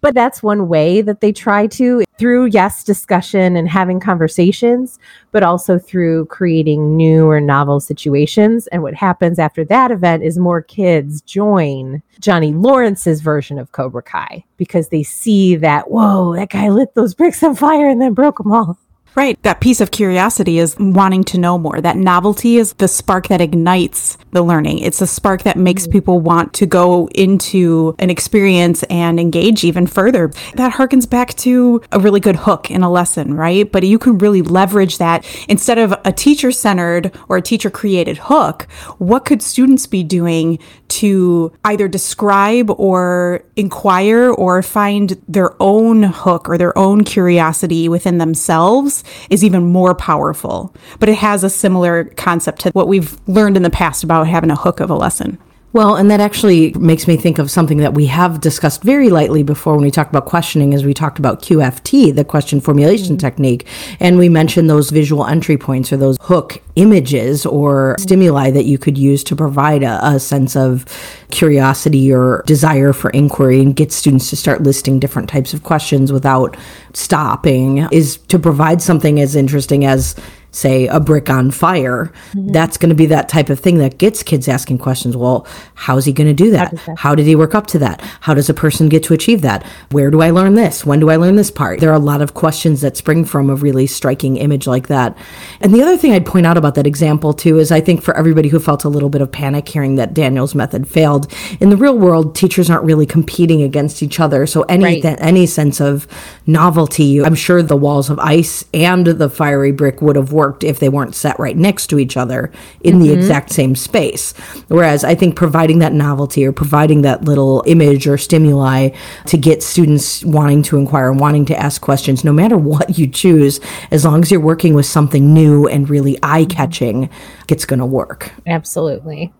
But 0.00 0.14
that's 0.14 0.42
one 0.42 0.68
way 0.68 1.00
that 1.02 1.20
they 1.20 1.32
try 1.32 1.66
to 1.68 2.04
through 2.18 2.46
yes 2.46 2.84
discussion 2.84 3.56
and 3.56 3.68
having 3.68 3.98
conversations, 3.98 5.00
but 5.32 5.42
also 5.42 5.78
through 5.78 6.26
creating 6.26 6.96
new 6.96 7.26
or 7.28 7.40
novel 7.40 7.80
situations. 7.80 8.68
And 8.68 8.82
what 8.82 8.94
happens 8.94 9.40
after 9.40 9.64
that 9.64 9.90
event 9.90 10.22
is 10.22 10.38
more 10.38 10.62
kids 10.62 11.22
join 11.22 12.02
Johnny 12.20 12.52
Lawrence's 12.52 13.20
version 13.20 13.58
of 13.58 13.72
Cobra 13.72 14.02
Kai 14.02 14.44
because 14.56 14.90
they 14.90 15.02
see 15.02 15.56
that 15.56 15.90
whoa, 15.90 16.36
that 16.36 16.50
guy 16.50 16.68
lit 16.68 16.94
those 16.94 17.14
bricks 17.14 17.42
on 17.42 17.56
fire 17.56 17.88
and 17.88 18.00
then 18.00 18.14
broke 18.14 18.38
them 18.38 18.52
all. 18.52 18.78
Right. 19.16 19.42
That 19.44 19.62
piece 19.62 19.80
of 19.80 19.92
curiosity 19.92 20.58
is 20.58 20.76
wanting 20.78 21.24
to 21.24 21.38
know 21.38 21.56
more. 21.56 21.80
That 21.80 21.96
novelty 21.96 22.58
is 22.58 22.74
the 22.74 22.86
spark 22.86 23.28
that 23.28 23.40
ignites 23.40 24.18
the 24.32 24.42
learning. 24.42 24.80
It's 24.80 25.00
a 25.00 25.06
spark 25.06 25.44
that 25.44 25.56
makes 25.56 25.84
mm-hmm. 25.84 25.92
people 25.92 26.20
want 26.20 26.52
to 26.52 26.66
go 26.66 27.08
into 27.14 27.94
an 27.98 28.10
experience 28.10 28.82
and 28.90 29.18
engage 29.18 29.64
even 29.64 29.86
further. 29.86 30.28
That 30.56 30.74
harkens 30.74 31.08
back 31.08 31.32
to 31.36 31.80
a 31.92 31.98
really 31.98 32.20
good 32.20 32.36
hook 32.36 32.70
in 32.70 32.82
a 32.82 32.90
lesson, 32.90 33.32
right? 33.32 33.72
But 33.72 33.84
you 33.84 33.98
can 33.98 34.18
really 34.18 34.42
leverage 34.42 34.98
that 34.98 35.24
instead 35.48 35.78
of 35.78 35.94
a 36.04 36.12
teacher 36.12 36.52
centered 36.52 37.10
or 37.30 37.38
a 37.38 37.42
teacher 37.42 37.70
created 37.70 38.18
hook. 38.18 38.64
What 38.98 39.24
could 39.24 39.40
students 39.40 39.86
be 39.86 40.04
doing 40.04 40.58
to 40.88 41.52
either 41.64 41.88
describe 41.88 42.70
or 42.70 43.42
inquire 43.56 44.30
or 44.30 44.62
find 44.62 45.18
their 45.26 45.50
own 45.60 46.02
hook 46.02 46.50
or 46.50 46.58
their 46.58 46.76
own 46.76 47.02
curiosity 47.02 47.88
within 47.88 48.18
themselves 48.18 49.04
is 49.30 49.44
even 49.44 49.72
more 49.72 49.94
powerful. 49.94 50.74
But 50.98 51.08
it 51.08 51.16
has 51.16 51.44
a 51.44 51.50
similar 51.50 52.04
concept 52.16 52.60
to 52.62 52.70
what 52.70 52.88
we've 52.88 53.16
learned 53.28 53.56
in 53.56 53.62
the 53.62 53.70
past 53.70 54.04
about 54.04 54.26
having 54.26 54.50
a 54.50 54.56
hook 54.56 54.80
of 54.80 54.90
a 54.90 54.94
lesson. 54.94 55.38
Well, 55.72 55.96
and 55.96 56.10
that 56.10 56.20
actually 56.20 56.72
makes 56.72 57.06
me 57.06 57.16
think 57.16 57.38
of 57.38 57.50
something 57.50 57.78
that 57.78 57.92
we 57.92 58.06
have 58.06 58.40
discussed 58.40 58.82
very 58.82 59.10
lightly 59.10 59.42
before 59.42 59.74
when 59.74 59.82
we 59.82 59.90
talked 59.90 60.08
about 60.08 60.24
questioning, 60.24 60.72
as 60.72 60.86
we 60.86 60.94
talked 60.94 61.18
about 61.18 61.42
QFT, 61.42 62.14
the 62.14 62.24
question 62.24 62.60
formulation 62.60 63.16
mm-hmm. 63.16 63.26
technique. 63.26 63.66
And 64.00 64.16
we 64.16 64.30
mentioned 64.30 64.70
those 64.70 64.88
visual 64.88 65.26
entry 65.26 65.58
points 65.58 65.92
or 65.92 65.98
those 65.98 66.16
hook 66.22 66.62
images 66.76 67.44
or 67.44 67.96
stimuli 67.98 68.50
that 68.52 68.64
you 68.64 68.78
could 68.78 68.96
use 68.96 69.22
to 69.24 69.36
provide 69.36 69.82
a, 69.82 70.00
a 70.06 70.18
sense 70.18 70.56
of 70.56 70.86
curiosity 71.30 72.10
or 72.10 72.42
desire 72.46 72.94
for 72.94 73.10
inquiry 73.10 73.60
and 73.60 73.76
get 73.76 73.92
students 73.92 74.30
to 74.30 74.36
start 74.36 74.62
listing 74.62 74.98
different 74.98 75.28
types 75.28 75.52
of 75.52 75.62
questions 75.62 76.10
without 76.10 76.56
stopping 76.94 77.86
is 77.92 78.16
to 78.28 78.38
provide 78.38 78.80
something 78.80 79.20
as 79.20 79.36
interesting 79.36 79.84
as 79.84 80.14
say 80.56 80.86
a 80.86 80.98
brick 80.98 81.28
on 81.28 81.50
fire 81.50 82.12
mm-hmm. 82.30 82.52
that's 82.52 82.76
going 82.76 82.88
to 82.88 82.94
be 82.94 83.06
that 83.06 83.28
type 83.28 83.50
of 83.50 83.60
thing 83.60 83.78
that 83.78 83.98
gets 83.98 84.22
kids 84.22 84.48
asking 84.48 84.78
questions. 84.78 85.16
Well 85.16 85.46
how's 85.74 86.04
he 86.04 86.12
going 86.12 86.26
to 86.26 86.34
do 86.34 86.50
that? 86.50 86.76
How, 86.78 86.96
how 86.96 87.14
did 87.14 87.26
he 87.26 87.36
work 87.36 87.54
up 87.54 87.66
to 87.68 87.78
that? 87.80 88.00
How 88.20 88.34
does 88.34 88.48
a 88.48 88.54
person 88.54 88.88
get 88.88 89.02
to 89.04 89.14
achieve 89.14 89.42
that? 89.42 89.64
Where 89.90 90.10
do 90.10 90.20
i 90.20 90.30
learn 90.30 90.54
this? 90.54 90.84
When 90.84 91.00
do 91.00 91.10
i 91.10 91.16
learn 91.16 91.36
this 91.36 91.50
part? 91.50 91.80
There 91.80 91.90
are 91.90 91.94
a 91.94 91.98
lot 91.98 92.22
of 92.22 92.34
questions 92.34 92.80
that 92.80 92.96
spring 92.96 93.24
from 93.24 93.50
a 93.50 93.54
really 93.54 93.86
striking 93.86 94.36
image 94.36 94.66
like 94.66 94.88
that. 94.88 95.16
And 95.60 95.74
the 95.74 95.82
other 95.82 95.96
thing 95.96 96.12
i'd 96.12 96.26
point 96.26 96.46
out 96.46 96.56
about 96.56 96.74
that 96.76 96.86
example 96.86 97.32
too 97.32 97.58
is 97.58 97.70
i 97.70 97.80
think 97.80 98.02
for 98.02 98.16
everybody 98.16 98.48
who 98.48 98.58
felt 98.58 98.84
a 98.84 98.88
little 98.88 99.08
bit 99.08 99.20
of 99.20 99.30
panic 99.30 99.68
hearing 99.68 99.96
that 99.96 100.14
daniel's 100.14 100.54
method 100.54 100.86
failed 100.88 101.32
in 101.60 101.70
the 101.70 101.76
real 101.76 101.98
world 101.98 102.34
teachers 102.34 102.70
aren't 102.70 102.84
really 102.84 103.06
competing 103.06 103.62
against 103.62 104.02
each 104.02 104.20
other. 104.20 104.46
So 104.46 104.62
any 104.62 104.84
right. 104.84 105.02
th- 105.02 105.18
any 105.20 105.46
sense 105.46 105.80
of 105.80 106.06
novelty 106.46 107.22
i'm 107.22 107.34
sure 107.34 107.62
the 107.62 107.76
walls 107.76 108.10
of 108.10 108.18
ice 108.18 108.64
and 108.72 109.06
the 109.06 109.28
fiery 109.28 109.72
brick 109.72 110.00
would 110.00 110.16
have 110.16 110.32
worked 110.32 110.45
worked 110.46 110.62
if 110.62 110.78
they 110.78 110.88
weren't 110.88 111.14
set 111.14 111.38
right 111.40 111.56
next 111.56 111.88
to 111.88 111.98
each 111.98 112.16
other 112.16 112.52
in 112.80 112.94
mm-hmm. 112.94 113.02
the 113.02 113.12
exact 113.12 113.50
same 113.50 113.74
space. 113.74 114.32
Whereas 114.68 115.02
I 115.02 115.16
think 115.16 115.34
providing 115.34 115.80
that 115.80 115.92
novelty 115.92 116.46
or 116.46 116.52
providing 116.52 117.02
that 117.02 117.24
little 117.24 117.64
image 117.66 118.06
or 118.06 118.16
stimuli 118.16 118.90
to 119.26 119.36
get 119.36 119.62
students 119.62 120.24
wanting 120.24 120.62
to 120.64 120.78
inquire 120.78 121.10
and 121.10 121.18
wanting 121.18 121.46
to 121.46 121.58
ask 121.58 121.82
questions, 121.82 122.22
no 122.22 122.32
matter 122.32 122.56
what 122.56 122.96
you 122.96 123.08
choose, 123.08 123.58
as 123.90 124.04
long 124.04 124.22
as 124.22 124.30
you're 124.30 124.40
working 124.40 124.74
with 124.74 124.86
something 124.86 125.34
new 125.34 125.66
and 125.66 125.90
really 125.90 126.16
eye 126.22 126.44
catching, 126.44 127.10
it's 127.48 127.64
going 127.64 127.80
to 127.80 127.86
work. 127.86 128.30
Absolutely. 128.46 129.32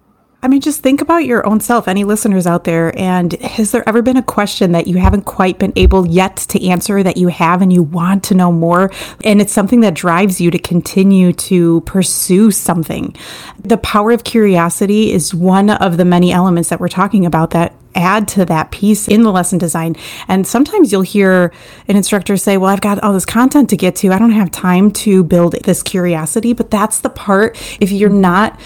I 0.47 0.49
mean, 0.49 0.61
just 0.61 0.81
think 0.81 1.01
about 1.01 1.25
your 1.25 1.45
own 1.45 1.59
self, 1.59 1.89
any 1.89 2.05
listeners 2.05 2.47
out 2.47 2.63
there. 2.63 2.97
And 2.97 3.33
has 3.33 3.73
there 3.73 3.83
ever 3.89 4.01
been 4.01 4.17
a 4.17 4.23
question 4.23 4.71
that 4.71 4.87
you 4.87 4.97
haven't 4.97 5.23
quite 5.23 5.59
been 5.59 5.73
able 5.75 6.07
yet 6.07 6.37
to 6.37 6.65
answer 6.65 7.03
that 7.03 7.17
you 7.17 7.27
have 7.27 7.63
and 7.63 7.73
you 7.73 7.83
want 7.83 8.23
to 8.27 8.35
know 8.37 8.53
more? 8.53 8.93
And 9.25 9.41
it's 9.41 9.53
something 9.53 9.81
that 9.81 9.95
drives 9.95 10.41
you 10.41 10.53
to 10.53 10.59
continue 10.61 11.33
to 11.33 11.81
pursue 11.81 12.53
something. 12.53 13.17
The 13.59 13.77
power 13.79 14.13
of 14.13 14.23
curiosity 14.23 15.11
is 15.11 15.35
one 15.35 15.69
of 15.69 15.97
the 15.97 16.05
many 16.05 16.31
elements 16.31 16.69
that 16.69 16.79
we're 16.79 16.87
talking 16.87 17.27
about 17.27 17.51
that 17.51 17.75
add 17.97 18.29
to 18.29 18.45
that 18.45 18.71
piece 18.71 19.09
in 19.09 19.25
the 19.25 19.33
lesson 19.33 19.59
design. 19.59 19.97
And 20.29 20.47
sometimes 20.47 20.93
you'll 20.93 21.03
hear 21.03 21.53
an 21.89 21.97
instructor 21.97 22.37
say, 22.37 22.57
Well, 22.57 22.71
I've 22.71 22.81
got 22.81 23.03
all 23.03 23.13
this 23.13 23.25
content 23.25 23.71
to 23.71 23.77
get 23.77 23.97
to. 23.97 24.13
I 24.13 24.19
don't 24.21 24.31
have 24.31 24.53
time 24.53 24.93
to 24.93 25.25
build 25.25 25.55
this 25.65 25.83
curiosity. 25.83 26.53
But 26.53 26.71
that's 26.71 27.01
the 27.01 27.11
part, 27.11 27.57
if 27.81 27.91
you're 27.91 28.11
not 28.11 28.61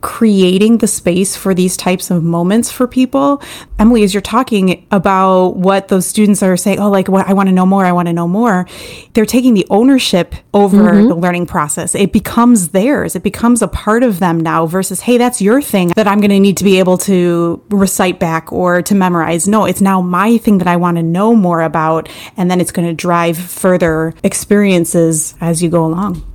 creating 0.00 0.78
the 0.78 0.86
space 0.86 1.36
for 1.36 1.54
these 1.54 1.76
types 1.76 2.10
of 2.10 2.22
moments 2.22 2.70
for 2.70 2.86
people. 2.86 3.42
Emily, 3.78 4.02
as 4.02 4.14
you're 4.14 4.20
talking 4.20 4.86
about 4.90 5.56
what 5.56 5.88
those 5.88 6.06
students 6.06 6.42
are 6.42 6.56
saying, 6.56 6.78
oh, 6.78 6.90
like, 6.90 7.08
what 7.08 7.26
I 7.28 7.32
want 7.32 7.48
to 7.48 7.52
know 7.52 7.66
more, 7.66 7.84
I 7.84 7.92
want 7.92 8.06
to 8.08 8.12
know 8.12 8.28
more, 8.28 8.66
they're 9.14 9.26
taking 9.26 9.54
the 9.54 9.66
ownership 9.70 10.34
over 10.54 10.76
mm-hmm. 10.76 11.08
the 11.08 11.14
learning 11.14 11.46
process. 11.46 11.94
It 11.94 12.12
becomes 12.12 12.68
theirs, 12.68 13.16
it 13.16 13.22
becomes 13.22 13.62
a 13.62 13.68
part 13.68 14.02
of 14.02 14.18
them 14.18 14.40
now 14.40 14.66
versus, 14.66 15.00
hey, 15.00 15.18
that's 15.18 15.40
your 15.40 15.60
thing 15.62 15.88
that 15.96 16.06
I'm 16.06 16.20
going 16.20 16.30
to 16.30 16.40
need 16.40 16.56
to 16.58 16.64
be 16.64 16.78
able 16.78 16.98
to 16.98 17.62
recite 17.70 18.18
back 18.18 18.52
or 18.52 18.82
to 18.82 18.94
memorize. 18.94 19.48
No, 19.48 19.64
it's 19.64 19.80
now 19.80 20.00
my 20.00 20.38
thing 20.38 20.58
that 20.58 20.68
I 20.68 20.76
want 20.76 20.96
to 20.96 21.02
know 21.02 21.34
more 21.34 21.62
about. 21.62 22.08
And 22.36 22.50
then 22.50 22.60
it's 22.60 22.72
going 22.72 22.88
to 22.88 22.94
drive 22.94 23.36
further 23.36 24.14
experiences 24.22 25.34
as 25.40 25.62
you 25.62 25.70
go 25.70 25.84
along. 25.84 26.29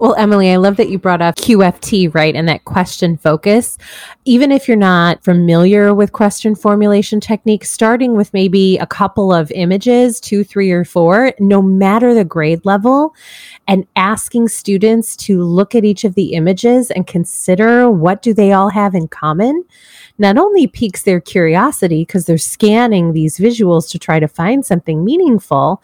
Well, 0.00 0.14
Emily, 0.14 0.50
I 0.50 0.56
love 0.56 0.78
that 0.78 0.88
you 0.88 0.98
brought 0.98 1.20
up 1.20 1.36
QFT, 1.36 2.14
right? 2.14 2.34
And 2.34 2.48
that 2.48 2.64
question 2.64 3.18
focus. 3.18 3.76
Even 4.24 4.50
if 4.50 4.66
you're 4.66 4.74
not 4.74 5.22
familiar 5.22 5.92
with 5.92 6.12
question 6.12 6.54
formulation 6.54 7.20
techniques, 7.20 7.68
starting 7.68 8.16
with 8.16 8.32
maybe 8.32 8.78
a 8.78 8.86
couple 8.86 9.30
of 9.30 9.50
images, 9.50 10.18
two, 10.18 10.42
three, 10.42 10.70
or 10.70 10.86
four, 10.86 11.34
no 11.38 11.60
matter 11.60 12.14
the 12.14 12.24
grade 12.24 12.64
level, 12.64 13.14
and 13.68 13.86
asking 13.94 14.48
students 14.48 15.14
to 15.16 15.42
look 15.42 15.74
at 15.74 15.84
each 15.84 16.04
of 16.04 16.14
the 16.14 16.32
images 16.32 16.90
and 16.90 17.06
consider 17.06 17.90
what 17.90 18.22
do 18.22 18.32
they 18.32 18.52
all 18.52 18.70
have 18.70 18.94
in 18.94 19.06
common 19.06 19.64
not 20.20 20.36
only 20.36 20.66
piques 20.66 21.02
their 21.02 21.18
curiosity 21.18 22.02
because 22.02 22.26
they're 22.26 22.38
scanning 22.38 23.12
these 23.12 23.38
visuals 23.38 23.90
to 23.90 23.98
try 23.98 24.20
to 24.20 24.28
find 24.28 24.64
something 24.64 25.02
meaningful, 25.02 25.82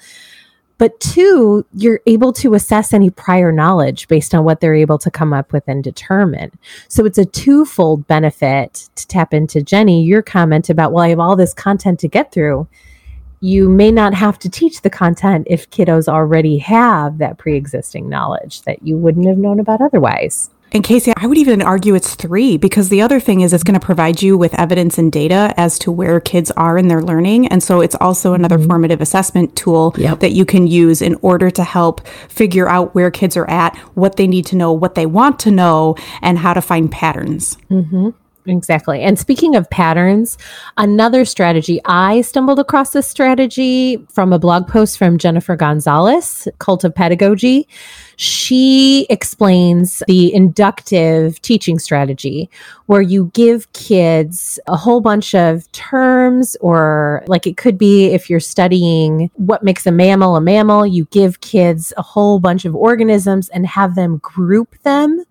but 0.78 0.98
two, 1.00 1.64
you're 1.72 2.00
able 2.06 2.32
to 2.34 2.54
assess 2.54 2.92
any 2.92 3.08
prior 3.08 3.50
knowledge 3.50 4.08
based 4.08 4.34
on 4.34 4.44
what 4.44 4.60
they're 4.60 4.74
able 4.74 4.98
to 4.98 5.10
come 5.10 5.32
up 5.32 5.52
with 5.52 5.64
and 5.66 5.82
determine. 5.82 6.50
So 6.88 7.06
it's 7.06 7.18
a 7.18 7.24
twofold 7.24 8.06
benefit 8.06 8.88
to 8.96 9.06
tap 9.06 9.32
into 9.32 9.62
Jenny, 9.62 10.04
your 10.04 10.22
comment 10.22 10.68
about, 10.68 10.92
well, 10.92 11.04
I 11.04 11.08
have 11.08 11.20
all 11.20 11.36
this 11.36 11.54
content 11.54 11.98
to 12.00 12.08
get 12.08 12.30
through. 12.30 12.68
You 13.40 13.68
may 13.68 13.90
not 13.90 14.14
have 14.14 14.38
to 14.40 14.50
teach 14.50 14.82
the 14.82 14.90
content 14.90 15.46
if 15.48 15.70
kiddos 15.70 16.08
already 16.08 16.58
have 16.58 17.18
that 17.18 17.38
pre 17.38 17.56
existing 17.56 18.08
knowledge 18.08 18.62
that 18.62 18.82
you 18.82 18.96
wouldn't 18.96 19.26
have 19.26 19.38
known 19.38 19.60
about 19.60 19.80
otherwise. 19.80 20.50
And 20.72 20.82
Casey, 20.82 21.12
I 21.16 21.26
would 21.26 21.38
even 21.38 21.62
argue 21.62 21.94
it's 21.94 22.14
three 22.14 22.56
because 22.56 22.88
the 22.88 23.00
other 23.00 23.20
thing 23.20 23.40
is 23.40 23.52
it's 23.52 23.62
going 23.62 23.78
to 23.78 23.84
provide 23.84 24.20
you 24.20 24.36
with 24.36 24.54
evidence 24.58 24.98
and 24.98 25.10
data 25.10 25.54
as 25.56 25.78
to 25.80 25.92
where 25.92 26.20
kids 26.20 26.50
are 26.52 26.76
in 26.76 26.88
their 26.88 27.02
learning. 27.02 27.46
And 27.48 27.62
so 27.62 27.80
it's 27.80 27.94
also 28.00 28.34
another 28.34 28.58
mm-hmm. 28.58 28.66
formative 28.68 29.00
assessment 29.00 29.56
tool 29.56 29.94
yep. 29.96 30.20
that 30.20 30.32
you 30.32 30.44
can 30.44 30.66
use 30.66 31.00
in 31.02 31.14
order 31.22 31.50
to 31.50 31.64
help 31.64 32.06
figure 32.28 32.68
out 32.68 32.94
where 32.94 33.10
kids 33.10 33.36
are 33.36 33.48
at, 33.48 33.76
what 33.94 34.16
they 34.16 34.26
need 34.26 34.46
to 34.46 34.56
know, 34.56 34.72
what 34.72 34.96
they 34.96 35.06
want 35.06 35.38
to 35.40 35.50
know, 35.50 35.96
and 36.20 36.38
how 36.38 36.52
to 36.52 36.60
find 36.60 36.90
patterns. 36.90 37.56
Mm-hmm. 37.70 38.10
Exactly. 38.46 39.02
And 39.02 39.18
speaking 39.18 39.56
of 39.56 39.68
patterns, 39.70 40.38
another 40.76 41.24
strategy, 41.24 41.80
I 41.84 42.20
stumbled 42.20 42.60
across 42.60 42.90
this 42.90 43.08
strategy 43.08 43.96
from 44.08 44.32
a 44.32 44.38
blog 44.38 44.68
post 44.68 44.98
from 44.98 45.18
Jennifer 45.18 45.56
Gonzalez, 45.56 46.46
Cult 46.58 46.84
of 46.84 46.94
Pedagogy. 46.94 47.66
She 48.16 49.06
explains 49.10 50.02
the 50.06 50.32
inductive 50.32 51.42
teaching 51.42 51.78
strategy 51.78 52.48
where 52.86 53.02
you 53.02 53.30
give 53.34 53.70
kids 53.72 54.58
a 54.68 54.76
whole 54.76 55.00
bunch 55.00 55.34
of 55.34 55.70
terms, 55.72 56.56
or 56.60 57.24
like 57.26 57.46
it 57.46 57.56
could 57.56 57.76
be 57.76 58.06
if 58.06 58.30
you're 58.30 58.40
studying 58.40 59.30
what 59.34 59.62
makes 59.62 59.86
a 59.86 59.92
mammal 59.92 60.36
a 60.36 60.40
mammal, 60.40 60.86
you 60.86 61.06
give 61.06 61.40
kids 61.40 61.92
a 61.96 62.02
whole 62.02 62.38
bunch 62.38 62.64
of 62.64 62.74
organisms 62.74 63.48
and 63.50 63.66
have 63.66 63.96
them 63.96 64.18
group 64.18 64.76
them 64.82 65.24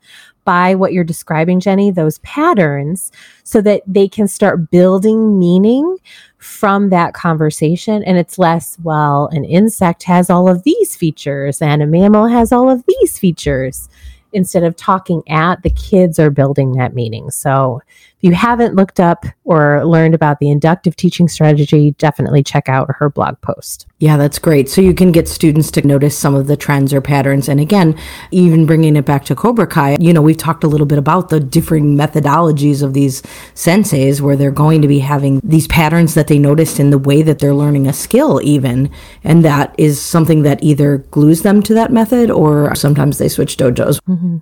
by 0.46 0.76
what 0.76 0.94
you're 0.94 1.04
describing, 1.04 1.60
Jenny, 1.60 1.92
those 1.92 2.20
patterns, 2.20 3.12
so 3.44 3.62
that 3.62 3.82
they 3.86 4.08
can 4.08 4.28
start 4.28 4.72
building 4.72 5.38
meaning 5.38 5.98
from 6.38 6.90
that 6.90 7.14
conversation. 7.14 8.04
And 8.04 8.18
it's 8.18 8.40
less, 8.40 8.78
well, 8.84 9.28
an 9.34 9.44
insect 9.44 10.04
has 10.04 10.30
all 10.30 10.48
of 10.48 10.64
these 10.64 10.96
features 10.96 11.62
and 11.62 11.82
a 11.82 11.88
mammal 11.88 12.28
has 12.28 12.52
all 12.52 12.70
of 12.70 12.84
these 12.88 13.20
features. 13.20 13.90
Instead 14.32 14.64
of 14.64 14.76
talking 14.76 15.24
at, 15.30 15.64
the 15.64 15.70
kids 15.70 16.20
are 16.20 16.30
building 16.30 16.74
that 16.74 16.94
meaning. 16.94 17.32
So 17.32 17.82
you 18.26 18.34
haven't 18.34 18.74
looked 18.74 19.00
up 19.00 19.24
or 19.44 19.86
learned 19.86 20.16
about 20.16 20.40
the 20.40 20.50
inductive 20.50 20.96
teaching 20.96 21.28
strategy, 21.28 21.92
definitely 22.00 22.42
check 22.42 22.68
out 22.68 22.90
her 22.98 23.08
blog 23.08 23.40
post. 23.42 23.86
Yeah, 24.00 24.18
that's 24.18 24.40
great. 24.40 24.68
So 24.68 24.82
you 24.82 24.96
can 24.96 25.12
get 25.12 25.28
students 25.28 25.70
to 25.72 25.86
notice 25.86 26.18
some 26.18 26.34
of 26.34 26.48
the 26.48 26.58
trends 26.58 26.92
or 26.92 27.02
patterns. 27.02 27.48
And 27.48 27.60
again, 27.60 27.96
even 28.32 28.66
bringing 28.66 28.96
it 28.96 29.06
back 29.06 29.26
to 29.26 29.36
Cobra 29.36 29.68
Kai, 29.68 29.98
you 30.00 30.12
know, 30.12 30.24
we've 30.24 30.36
talked 30.36 30.64
a 30.64 30.68
little 30.68 30.88
bit 30.88 30.98
about 30.98 31.30
the 31.30 31.40
differing 31.40 31.96
methodologies 31.96 32.82
of 32.82 32.96
these 32.96 33.22
senseis 33.54 34.22
where 34.22 34.36
they're 34.36 34.50
going 34.50 34.82
to 34.82 34.88
be 34.88 34.98
having 34.98 35.40
these 35.44 35.68
patterns 35.68 36.16
that 36.16 36.26
they 36.26 36.40
noticed 36.40 36.80
in 36.80 36.90
the 36.90 36.98
way 36.98 37.22
that 37.22 37.38
they're 37.38 37.54
learning 37.54 37.86
a 37.86 37.94
skill, 37.94 38.42
even. 38.42 38.90
And 39.24 39.46
that 39.46 39.76
is 39.78 40.02
something 40.02 40.42
that 40.42 40.64
either 40.64 40.98
glues 41.12 41.44
them 41.44 41.62
to 41.62 41.76
that 41.76 41.92
method 41.92 42.32
or 42.32 42.74
sometimes 42.74 43.20
they 43.20 43.30
switch 43.30 43.56
dojos. 43.56 44.00
Mm-hmm. 44.10 44.38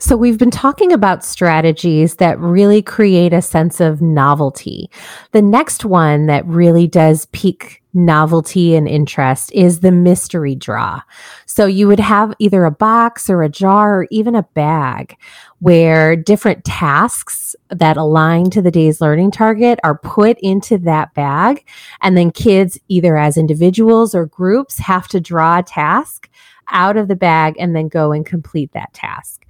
So, 0.00 0.16
we've 0.16 0.38
been 0.38 0.52
talking 0.52 0.92
about 0.92 1.24
strategies 1.24 2.16
that 2.16 2.38
really 2.38 2.82
create 2.82 3.32
a 3.32 3.42
sense 3.42 3.80
of 3.80 4.00
novelty. 4.00 4.88
The 5.32 5.42
next 5.42 5.84
one 5.84 6.26
that 6.26 6.46
really 6.46 6.86
does 6.86 7.26
pique 7.26 7.82
novelty 7.94 8.76
and 8.76 8.86
interest 8.86 9.50
is 9.52 9.80
the 9.80 9.90
mystery 9.90 10.54
draw. 10.54 11.00
So, 11.46 11.66
you 11.66 11.88
would 11.88 11.98
have 11.98 12.32
either 12.38 12.64
a 12.64 12.70
box 12.70 13.28
or 13.28 13.42
a 13.42 13.48
jar 13.48 14.02
or 14.02 14.06
even 14.12 14.36
a 14.36 14.44
bag 14.54 15.16
where 15.58 16.14
different 16.14 16.64
tasks 16.64 17.56
that 17.68 17.96
align 17.96 18.50
to 18.50 18.62
the 18.62 18.70
day's 18.70 19.00
learning 19.00 19.32
target 19.32 19.80
are 19.82 19.98
put 19.98 20.38
into 20.38 20.78
that 20.78 21.12
bag. 21.14 21.66
And 22.02 22.16
then 22.16 22.30
kids, 22.30 22.78
either 22.86 23.16
as 23.16 23.36
individuals 23.36 24.14
or 24.14 24.26
groups, 24.26 24.78
have 24.78 25.08
to 25.08 25.20
draw 25.20 25.58
a 25.58 25.64
task 25.64 26.30
out 26.70 26.96
of 26.96 27.08
the 27.08 27.16
bag 27.16 27.54
and 27.58 27.74
then 27.74 27.88
go 27.88 28.12
and 28.12 28.24
complete 28.24 28.72
that 28.72 28.92
task. 28.94 29.44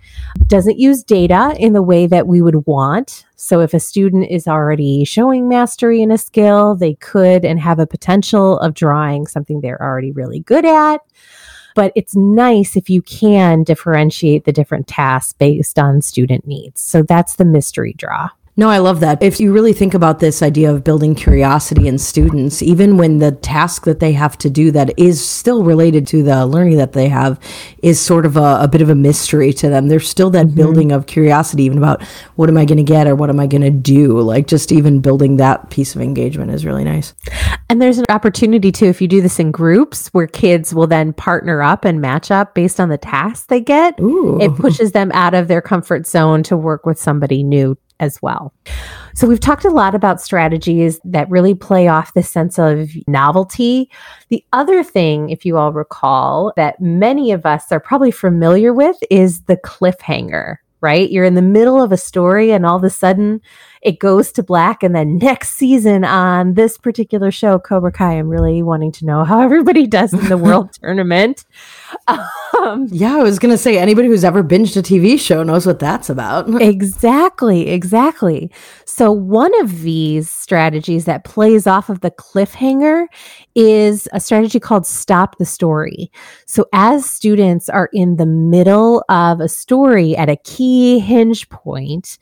Doesn't 0.47 0.79
use 0.79 1.03
data 1.03 1.55
in 1.59 1.73
the 1.73 1.83
way 1.83 2.07
that 2.07 2.27
we 2.27 2.43
would 2.43 2.67
want. 2.67 3.27
So, 3.37 3.61
if 3.61 3.75
a 3.75 3.81
student 3.81 4.31
is 4.31 4.49
already 4.49 5.05
showing 5.05 5.49
mastery 5.49 6.01
in 6.03 6.11
a 6.11 6.19
skill, 6.19 6.75
they 6.75 6.95
could 6.95 7.45
and 7.45 7.61
have 7.61 7.79
a 7.79 7.87
potential 7.87 8.59
of 8.61 8.75
drawing 8.75 9.27
something 9.27 9.61
they're 9.61 9.83
already 9.83 10.13
really 10.13 10.41
good 10.41 10.65
at 10.65 11.01
but 11.79 11.93
it's 11.95 12.17
nice 12.17 12.75
if 12.75 12.91
you 12.91 13.01
can 13.01 13.63
differentiate 13.63 14.45
the 14.45 14.51
different 14.51 14.89
tasks 14.89 15.33
based 15.35 15.79
on 15.79 16.03
student 16.03 16.45
needs. 16.45 16.81
So 16.81 17.05
that's 17.05 17.37
the 17.37 17.45
mystery 17.45 17.95
draw. 17.97 18.31
No, 18.59 18.69
I 18.69 18.79
love 18.79 18.99
that. 19.01 19.23
If 19.23 19.39
you 19.39 19.53
really 19.53 19.73
think 19.73 19.95
about 19.95 20.19
this 20.19 20.43
idea 20.43 20.73
of 20.75 20.83
building 20.83 21.15
curiosity 21.15 21.87
in 21.87 21.97
students, 21.97 22.61
even 22.61 22.97
when 22.97 23.19
the 23.19 23.31
task 23.31 23.85
that 23.85 24.01
they 24.01 24.11
have 24.15 24.37
to 24.39 24.51
do 24.51 24.73
that 24.73 24.99
is 24.99 25.25
still 25.25 25.63
related 25.63 26.09
to 26.09 26.25
the 26.25 26.45
learning 26.45 26.77
that 26.79 26.93
they 26.93 27.09
have 27.09 27.39
is 27.85 28.01
sort 28.01 28.27
of 28.27 28.37
a, 28.37 28.59
a 28.63 28.67
bit 28.67 28.81
of 28.81 28.91
a 28.91 28.97
mystery 28.97 29.53
to 29.53 29.69
them, 29.69 29.87
there's 29.87 30.09
still 30.09 30.29
that 30.31 30.47
mm-hmm. 30.47 30.57
building 30.57 30.91
of 30.91 31.07
curiosity, 31.07 31.63
even 31.63 31.79
about 31.79 32.03
what 32.35 32.49
am 32.49 32.59
I 32.59 32.65
going 32.65 32.79
to 32.79 32.83
get 32.83 33.07
or 33.07 33.15
what 33.15 33.31
am 33.31 33.39
I 33.39 33.47
going 33.47 33.63
to 33.63 33.71
do? 33.71 34.19
Like 34.19 34.49
just 34.49 34.73
even 34.73 35.01
building 35.01 35.37
that 35.37 35.71
piece 35.71 35.95
of 35.95 36.01
engagement 36.01 36.51
is 36.51 36.67
really 36.67 36.83
nice. 36.83 37.15
And 37.71 37.81
there's 37.81 37.99
an 37.99 38.07
opportunity 38.09 38.73
too, 38.73 38.87
if 38.87 39.01
you 39.01 39.07
do 39.07 39.21
this 39.21 39.39
in 39.39 39.53
groups 39.53 40.09
where 40.09 40.27
kids 40.27 40.75
will 40.75 40.89
then 40.89 41.13
partner 41.13 41.63
up 41.63 41.85
and 41.85 42.01
match 42.01 42.33
up 42.33 42.57
based 42.57 42.81
on 42.81 42.89
the 42.89 42.99
tasks 42.99 43.47
they 43.47 43.61
get, 43.61 44.01
Ooh. 44.01 44.41
it 44.41 44.53
pushes 44.57 44.91
them 44.91 45.13
out 45.13 45.35
of 45.35 45.47
their 45.47 45.63
comfort 45.63 46.09
zone 46.09 46.43
to 46.43 46.57
work 46.57 46.85
with 46.85 46.99
somebody 46.99 47.45
new 47.45 47.79
as 48.01 48.21
well. 48.23 48.53
So, 49.15 49.27
we've 49.27 49.41
talked 49.41 49.65
a 49.65 49.71
lot 49.71 49.95
about 49.95 50.21
strategies 50.21 51.01
that 51.05 51.31
really 51.31 51.55
play 51.55 51.89
off 51.89 52.15
the 52.15 52.23
sense 52.23 52.59
of 52.59 52.91
novelty. 53.07 53.91
The 54.29 54.45
other 54.53 54.85
thing, 54.85 55.31
if 55.31 55.45
you 55.45 55.57
all 55.57 55.73
recall, 55.73 56.53
that 56.57 56.81
many 56.81 57.33
of 57.33 57.47
us 57.47 57.73
are 57.73 57.81
probably 57.81 58.11
familiar 58.11 58.73
with 58.73 58.97
is 59.11 59.43
the 59.43 59.57
cliffhanger, 59.57 60.57
right? 60.81 61.11
You're 61.11 61.25
in 61.25 61.35
the 61.35 61.43
middle 61.43 61.83
of 61.83 61.93
a 61.93 61.97
story 61.97 62.53
and 62.53 62.65
all 62.65 62.77
of 62.77 62.85
a 62.85 62.91
sudden 62.91 63.41
it 63.83 63.99
goes 63.99 64.33
to 64.33 64.43
black. 64.43 64.83
And 64.83 64.95
then 64.95 65.19
next 65.19 65.51
season 65.51 66.05
on 66.05 66.55
this 66.55 66.77
particular 66.77 67.31
show, 67.31 67.59
Cobra 67.59 67.93
Kai, 67.93 68.19
I'm 68.19 68.29
really 68.29 68.63
wanting 68.63 68.93
to 68.93 69.07
know 69.07 69.25
how 69.25 69.41
everybody 69.41 69.87
does 69.87 70.13
in 70.13 70.29
the 70.29 70.37
world 70.39 70.73
tournament. 70.73 71.45
Um, 72.09 72.89
yeah, 72.91 73.17
I 73.17 73.23
was 73.23 73.39
going 73.39 73.53
to 73.53 73.59
say 73.59 73.79
anybody 73.79 74.09
who's 74.09 74.25
ever 74.25 74.43
binged 74.43 74.77
a 74.77 74.83
TV 74.83 75.19
show 75.19 75.43
knows 75.43 75.67
what 75.67 75.79
that's 75.79 76.11
about. 76.11 76.49
exactly, 76.63 77.69
exactly. 77.69 78.51
So, 78.85 79.13
one 79.13 79.59
of 79.61 79.83
these 79.83 80.29
strategies 80.29 81.05
that 81.05 81.25
plays 81.25 81.67
off 81.67 81.89
of 81.89 82.01
the 82.01 82.11
cliffhanger 82.11 83.07
is 83.55 84.09
a 84.13 84.21
strategy 84.21 84.61
called 84.61 84.87
Stop 84.87 85.39
the 85.39 85.45
Story. 85.45 86.11
So, 86.47 86.67
as 86.73 87.09
students 87.09 87.69
are 87.69 87.91
in 87.93 88.17
the 88.17 88.27
middle 88.27 89.05
of 89.09 89.41
a 89.41 89.49
story 89.49 90.17
at 90.17 90.29
a 90.29 90.37
key 90.37 90.99
hinge 90.99 91.49
point, 91.49 92.19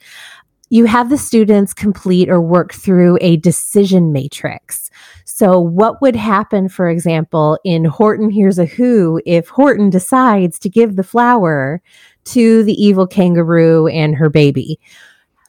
you 0.68 0.84
have 0.86 1.10
the 1.10 1.18
students 1.18 1.72
complete 1.72 2.28
or 2.28 2.40
work 2.40 2.72
through 2.72 3.18
a 3.20 3.36
decision 3.36 4.12
matrix. 4.12 4.90
So, 5.24 5.60
what 5.60 6.00
would 6.02 6.16
happen, 6.16 6.68
for 6.68 6.88
example, 6.88 7.58
in 7.64 7.84
Horton 7.84 8.30
Hears 8.30 8.58
a 8.58 8.64
Who 8.64 9.20
if 9.24 9.48
Horton 9.48 9.90
decides 9.90 10.58
to 10.60 10.68
give 10.68 10.96
the 10.96 11.04
flower 11.04 11.80
to 12.26 12.64
the 12.64 12.72
evil 12.72 13.06
kangaroo 13.06 13.86
and 13.86 14.16
her 14.16 14.28
baby? 14.28 14.80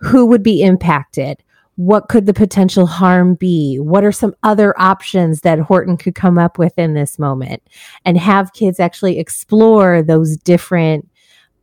Who 0.01 0.25
would 0.27 0.43
be 0.43 0.61
impacted? 0.61 1.41
What 1.77 2.09
could 2.09 2.25
the 2.25 2.33
potential 2.33 2.87
harm 2.87 3.35
be? 3.35 3.77
What 3.77 4.03
are 4.03 4.11
some 4.11 4.35
other 4.43 4.79
options 4.79 5.41
that 5.41 5.59
Horton 5.59 5.95
could 5.95 6.15
come 6.15 6.37
up 6.37 6.57
with 6.57 6.77
in 6.77 6.95
this 6.95 7.19
moment? 7.19 7.61
And 8.03 8.17
have 8.17 8.53
kids 8.53 8.79
actually 8.79 9.19
explore 9.19 10.01
those 10.01 10.37
different 10.37 11.06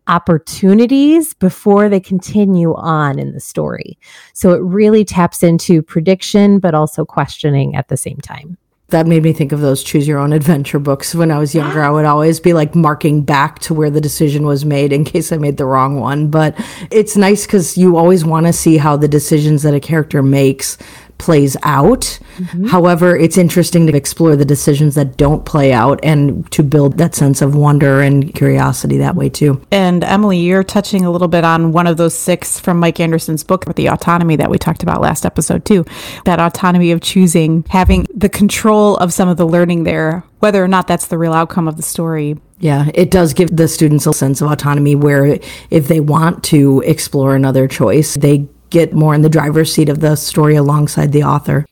opportunities 0.06 1.34
before 1.34 1.88
they 1.88 2.00
continue 2.00 2.74
on 2.74 3.18
in 3.18 3.32
the 3.32 3.40
story. 3.40 3.98
So 4.32 4.52
it 4.52 4.62
really 4.62 5.04
taps 5.04 5.42
into 5.42 5.82
prediction, 5.82 6.58
but 6.58 6.74
also 6.74 7.04
questioning 7.04 7.74
at 7.74 7.88
the 7.88 7.96
same 7.96 8.18
time. 8.18 8.58
That 8.88 9.06
made 9.06 9.22
me 9.22 9.32
think 9.32 9.50
of 9.50 9.60
those 9.60 9.82
choose 9.82 10.06
your 10.06 10.18
own 10.18 10.32
adventure 10.32 10.78
books. 10.78 11.14
When 11.14 11.30
I 11.30 11.38
was 11.38 11.54
younger, 11.54 11.82
I 11.82 11.90
would 11.90 12.04
always 12.04 12.38
be 12.38 12.52
like 12.52 12.74
marking 12.74 13.22
back 13.22 13.58
to 13.60 13.74
where 13.74 13.88
the 13.90 14.00
decision 14.00 14.44
was 14.44 14.66
made 14.66 14.92
in 14.92 15.04
case 15.04 15.32
I 15.32 15.38
made 15.38 15.56
the 15.56 15.64
wrong 15.64 15.98
one. 15.98 16.28
But 16.28 16.54
it's 16.90 17.16
nice 17.16 17.46
because 17.46 17.78
you 17.78 17.96
always 17.96 18.26
want 18.26 18.46
to 18.46 18.52
see 18.52 18.76
how 18.76 18.96
the 18.96 19.08
decisions 19.08 19.62
that 19.62 19.74
a 19.74 19.80
character 19.80 20.22
makes 20.22 20.76
plays 21.18 21.56
out. 21.62 22.18
Mm-hmm. 22.36 22.66
However, 22.66 23.16
it's 23.16 23.38
interesting 23.38 23.86
to 23.86 23.96
explore 23.96 24.36
the 24.36 24.44
decisions 24.44 24.94
that 24.94 25.16
don't 25.16 25.44
play 25.44 25.72
out 25.72 26.00
and 26.02 26.50
to 26.52 26.62
build 26.62 26.98
that 26.98 27.14
sense 27.14 27.40
of 27.40 27.54
wonder 27.54 28.00
and 28.00 28.34
curiosity 28.34 28.98
that 28.98 29.14
way 29.16 29.28
too. 29.28 29.62
And 29.70 30.04
Emily, 30.04 30.38
you're 30.38 30.64
touching 30.64 31.04
a 31.04 31.10
little 31.10 31.28
bit 31.28 31.44
on 31.44 31.72
one 31.72 31.86
of 31.86 31.96
those 31.96 32.14
six 32.14 32.58
from 32.58 32.78
Mike 32.78 33.00
Anderson's 33.00 33.44
book 33.44 33.66
with 33.66 33.76
the 33.76 33.88
autonomy 33.88 34.36
that 34.36 34.50
we 34.50 34.58
talked 34.58 34.82
about 34.82 35.00
last 35.00 35.24
episode 35.24 35.64
too. 35.64 35.84
That 36.24 36.40
autonomy 36.40 36.90
of 36.90 37.00
choosing, 37.00 37.64
having 37.68 38.06
the 38.14 38.28
control 38.28 38.96
of 38.96 39.12
some 39.12 39.28
of 39.28 39.36
the 39.36 39.46
learning 39.46 39.84
there, 39.84 40.24
whether 40.40 40.62
or 40.62 40.68
not 40.68 40.86
that's 40.86 41.06
the 41.06 41.18
real 41.18 41.32
outcome 41.32 41.68
of 41.68 41.76
the 41.76 41.82
story. 41.82 42.36
Yeah, 42.58 42.90
it 42.94 43.10
does 43.10 43.34
give 43.34 43.54
the 43.54 43.68
students 43.68 44.06
a 44.06 44.12
sense 44.12 44.40
of 44.40 44.50
autonomy 44.50 44.94
where 44.94 45.38
if 45.70 45.88
they 45.88 46.00
want 46.00 46.44
to 46.44 46.82
explore 46.86 47.34
another 47.34 47.66
choice, 47.66 48.14
they 48.14 48.46
get 48.74 48.92
more 48.92 49.14
in 49.14 49.22
the 49.22 49.28
driver's 49.28 49.72
seat 49.72 49.88
of 49.88 50.00
the 50.00 50.16
story 50.16 50.56
alongside 50.56 51.12
the 51.12 51.22
author. 51.22 51.64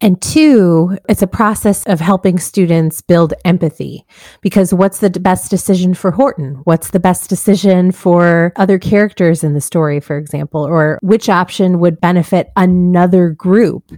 And 0.00 0.20
two, 0.20 0.98
it's 1.08 1.22
a 1.22 1.28
process 1.28 1.86
of 1.86 2.00
helping 2.00 2.40
students 2.40 3.00
build 3.00 3.34
empathy 3.44 4.04
because 4.40 4.74
what's 4.74 4.98
the 4.98 5.10
best 5.10 5.48
decision 5.48 5.94
for 5.94 6.10
Horton? 6.10 6.60
What's 6.64 6.90
the 6.90 6.98
best 6.98 7.30
decision 7.30 7.92
for 7.92 8.52
other 8.56 8.80
characters 8.80 9.44
in 9.44 9.54
the 9.54 9.60
story, 9.60 10.00
for 10.00 10.18
example? 10.18 10.66
Or 10.66 10.98
which 11.02 11.28
option 11.28 11.78
would 11.78 12.00
benefit 12.00 12.50
another 12.56 13.28
group? 13.30 13.92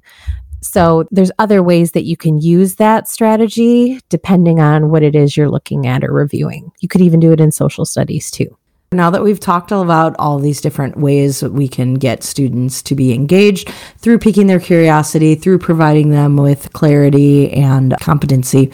So 0.61 1.07
there's 1.11 1.33
other 1.39 1.63
ways 1.63 1.93
that 1.93 2.05
you 2.05 2.19
can 2.19 2.39
use 2.39 2.75
that 2.75 3.09
strategy 3.09 3.99
depending 4.11 4.61
on 4.61 4.91
what 4.91 5.03
it 5.03 5.17
is 5.17 5.39
you're 5.39 5.49
looking 5.49 5.87
at 5.87 6.05
or 6.05 6.13
reviewing. 6.13 6.71
You 6.81 6.89
could 6.89 7.01
even 7.01 7.19
do 7.19 7.33
it 7.33 7.41
in 7.41 7.51
social 7.51 7.87
studies 7.87 8.31
too. 8.31 8.55
Now 8.93 9.11
that 9.11 9.23
we've 9.23 9.41
talked 9.41 9.73
about 9.73 10.15
all 10.19 10.39
these 10.39 10.61
different 10.61 10.99
ways 10.99 11.41
that 11.41 11.53
we 11.53 11.67
can 11.67 11.95
get 11.95 12.23
students 12.23 12.83
to 12.83 12.95
be 12.95 13.13
engaged 13.13 13.71
through 13.99 14.19
piquing 14.19 14.47
their 14.47 14.61
curiosity, 14.61 15.35
through 15.35 15.59
providing 15.59 16.11
them 16.11 16.37
with 16.37 16.73
clarity 16.73 17.51
and 17.53 17.95
competency, 18.01 18.71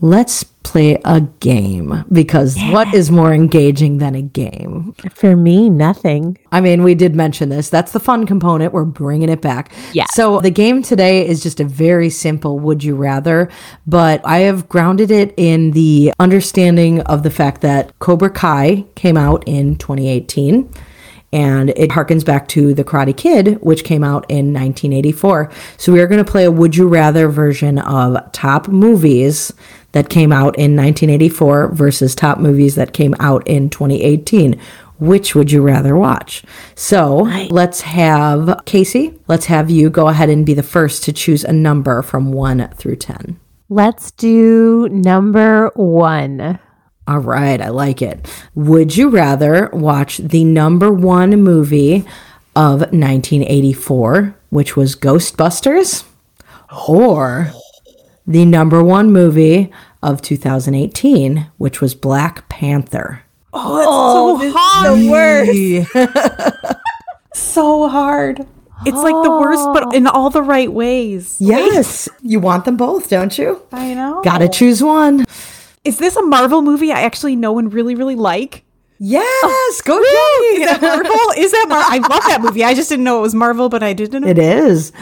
let's 0.00 0.44
play 0.64 0.98
a 1.04 1.20
game 1.38 2.04
because 2.10 2.56
yeah. 2.56 2.72
what 2.72 2.92
is 2.92 3.10
more 3.10 3.32
engaging 3.32 3.98
than 3.98 4.16
a 4.16 4.22
game? 4.22 4.94
For 5.14 5.36
me, 5.36 5.70
nothing. 5.70 6.36
I 6.50 6.60
mean, 6.60 6.82
we 6.82 6.94
did 6.94 7.14
mention 7.14 7.50
this. 7.50 7.68
That's 7.68 7.92
the 7.92 8.00
fun 8.00 8.26
component. 8.26 8.72
We're 8.72 8.84
bringing 8.84 9.28
it 9.28 9.40
back. 9.40 9.72
Yeah. 9.92 10.06
So 10.10 10.40
the 10.40 10.50
game 10.50 10.82
today 10.82 11.26
is 11.26 11.42
just 11.42 11.60
a 11.60 11.64
very 11.64 12.10
simple 12.10 12.58
would 12.58 12.82
you 12.82 12.96
rather, 12.96 13.50
but 13.86 14.20
I 14.24 14.38
have 14.40 14.68
grounded 14.68 15.10
it 15.10 15.32
in 15.36 15.70
the 15.70 16.12
understanding 16.18 17.00
of 17.02 17.22
the 17.22 17.30
fact 17.30 17.60
that 17.60 17.96
Cobra 18.00 18.30
Kai 18.30 18.84
came 18.96 19.16
out 19.16 19.44
in 19.46 19.76
2018 19.76 20.72
and 21.34 21.70
it 21.70 21.90
harkens 21.90 22.24
back 22.24 22.46
to 22.46 22.72
The 22.74 22.84
Karate 22.84 23.14
Kid, 23.14 23.60
which 23.60 23.82
came 23.82 24.04
out 24.04 24.24
in 24.30 24.52
1984. 24.52 25.50
So 25.76 25.92
we 25.92 26.00
are 26.00 26.06
going 26.06 26.24
to 26.24 26.30
play 26.30 26.44
a 26.44 26.50
Would 26.50 26.76
You 26.76 26.86
Rather 26.86 27.28
version 27.28 27.80
of 27.80 28.16
top 28.30 28.68
movies 28.68 29.52
that 29.94 30.08
came 30.08 30.32
out 30.32 30.58
in 30.58 30.76
1984 30.76 31.68
versus 31.68 32.14
top 32.16 32.38
movies 32.38 32.74
that 32.74 32.92
came 32.92 33.14
out 33.20 33.46
in 33.46 33.70
2018. 33.70 34.60
Which 34.98 35.34
would 35.34 35.50
you 35.50 35.62
rather 35.62 35.96
watch? 35.96 36.44
So 36.74 37.18
let's 37.50 37.80
have 37.82 38.60
Casey, 38.64 39.18
let's 39.28 39.46
have 39.46 39.70
you 39.70 39.90
go 39.90 40.08
ahead 40.08 40.30
and 40.30 40.44
be 40.44 40.52
the 40.54 40.62
first 40.62 41.04
to 41.04 41.12
choose 41.12 41.44
a 41.44 41.52
number 41.52 42.02
from 42.02 42.32
one 42.32 42.68
through 42.74 42.96
10. 42.96 43.38
Let's 43.68 44.10
do 44.10 44.88
number 44.90 45.70
one. 45.74 46.58
All 47.06 47.18
right, 47.18 47.60
I 47.60 47.68
like 47.68 48.02
it. 48.02 48.28
Would 48.54 48.96
you 48.96 49.10
rather 49.10 49.70
watch 49.72 50.18
the 50.18 50.44
number 50.44 50.92
one 50.92 51.40
movie 51.42 52.04
of 52.56 52.80
1984, 52.80 54.34
which 54.50 54.76
was 54.76 54.96
Ghostbusters, 54.96 56.04
or 56.88 57.52
the 58.26 58.44
number 58.44 58.82
one 58.82 59.12
movie 59.12 59.70
of 60.02 60.22
2018, 60.22 61.50
which 61.58 61.80
was 61.80 61.94
Black 61.94 62.48
Panther. 62.48 63.22
Oh, 63.52 64.38
that's 64.38 64.52
oh, 64.52 64.52
so 64.52 64.58
hard. 64.58 64.98
The 64.98 65.86
worst. 66.64 66.78
so 67.34 67.88
hard. 67.88 68.46
It's 68.86 68.96
like 68.96 69.22
the 69.22 69.30
worst, 69.30 69.64
but 69.72 69.94
in 69.94 70.06
all 70.06 70.28
the 70.28 70.42
right 70.42 70.70
ways. 70.70 71.36
Yes. 71.38 72.08
You 72.22 72.40
want 72.40 72.64
them 72.64 72.76
both, 72.76 73.08
don't 73.08 73.36
you? 73.38 73.62
I 73.72 73.94
know. 73.94 74.20
Gotta 74.22 74.48
choose 74.48 74.82
one. 74.82 75.24
Is 75.84 75.98
this 75.98 76.16
a 76.16 76.22
Marvel 76.22 76.62
movie 76.62 76.92
I 76.92 77.02
actually 77.02 77.36
know 77.36 77.58
and 77.58 77.72
really, 77.72 77.94
really 77.94 78.16
like? 78.16 78.64
Yes, 78.98 79.24
oh, 79.44 79.80
go. 79.84 79.98
Is 80.60 80.66
that 80.66 80.80
Marvel? 80.80 81.42
Is 81.42 81.52
that 81.52 81.66
Marvel? 81.68 81.92
I 81.92 81.98
love 81.98 82.22
that 82.28 82.40
movie. 82.40 82.64
I 82.64 82.74
just 82.74 82.88
didn't 82.88 83.04
know 83.04 83.18
it 83.18 83.22
was 83.22 83.34
Marvel, 83.34 83.68
but 83.68 83.82
I 83.82 83.92
didn't 83.92 84.22
know. 84.22 84.28
It 84.28 84.38
is. 84.38 84.92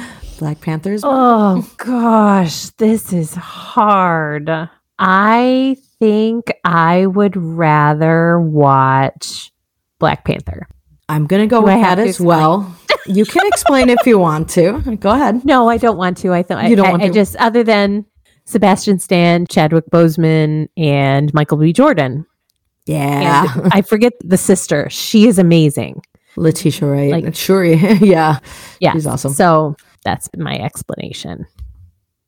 Black 0.42 0.61
Panthers. 0.61 1.02
Oh 1.05 1.64
gosh, 1.76 2.70
this 2.70 3.12
is 3.12 3.33
hard. 3.33 4.50
I 4.98 5.76
think 6.00 6.50
I 6.64 7.07
would 7.07 7.37
rather 7.37 8.40
watch 8.40 9.52
Black 10.00 10.24
Panther. 10.24 10.66
I'm 11.09 11.28
going 11.28 11.42
to 11.42 11.46
go 11.46 11.61
Do 11.61 11.68
I 11.68 11.76
with 11.76 11.85
that 11.85 11.94
to 11.94 12.02
as 12.02 12.20
well. 12.20 12.76
you 13.07 13.24
can 13.24 13.46
explain 13.46 13.88
if 13.88 14.05
you 14.05 14.18
want 14.18 14.50
to. 14.50 14.96
Go 14.96 15.11
ahead. 15.11 15.44
No, 15.44 15.68
I 15.68 15.76
don't 15.76 15.96
want 15.96 16.16
to. 16.18 16.33
I 16.33 16.42
thought 16.42 16.68
You 16.68 16.74
don't 16.74 16.87
I, 16.87 16.90
want 16.90 17.02
I, 17.05 17.07
to? 17.07 17.14
just 17.14 17.37
other 17.37 17.62
than 17.62 18.05
Sebastian 18.44 18.98
Stan, 18.98 19.46
Chadwick 19.46 19.85
Boseman, 19.92 20.66
and 20.76 21.33
Michael 21.33 21.59
B. 21.59 21.72
Jordan. 21.72 22.26
Yeah. 22.87 23.46
And 23.62 23.72
I 23.72 23.83
forget 23.83 24.14
the 24.24 24.37
sister. 24.37 24.90
She 24.90 25.28
is 25.28 25.38
amazing. 25.38 26.02
Letitia 26.35 26.88
Wright. 26.88 27.12
Like- 27.12 27.35
Shuri. 27.37 27.74
yeah. 28.00 28.40
Yeah, 28.81 28.94
She's 28.94 29.07
awesome. 29.07 29.35
So 29.35 29.76
that's 30.04 30.28
my 30.36 30.58
explanation. 30.58 31.46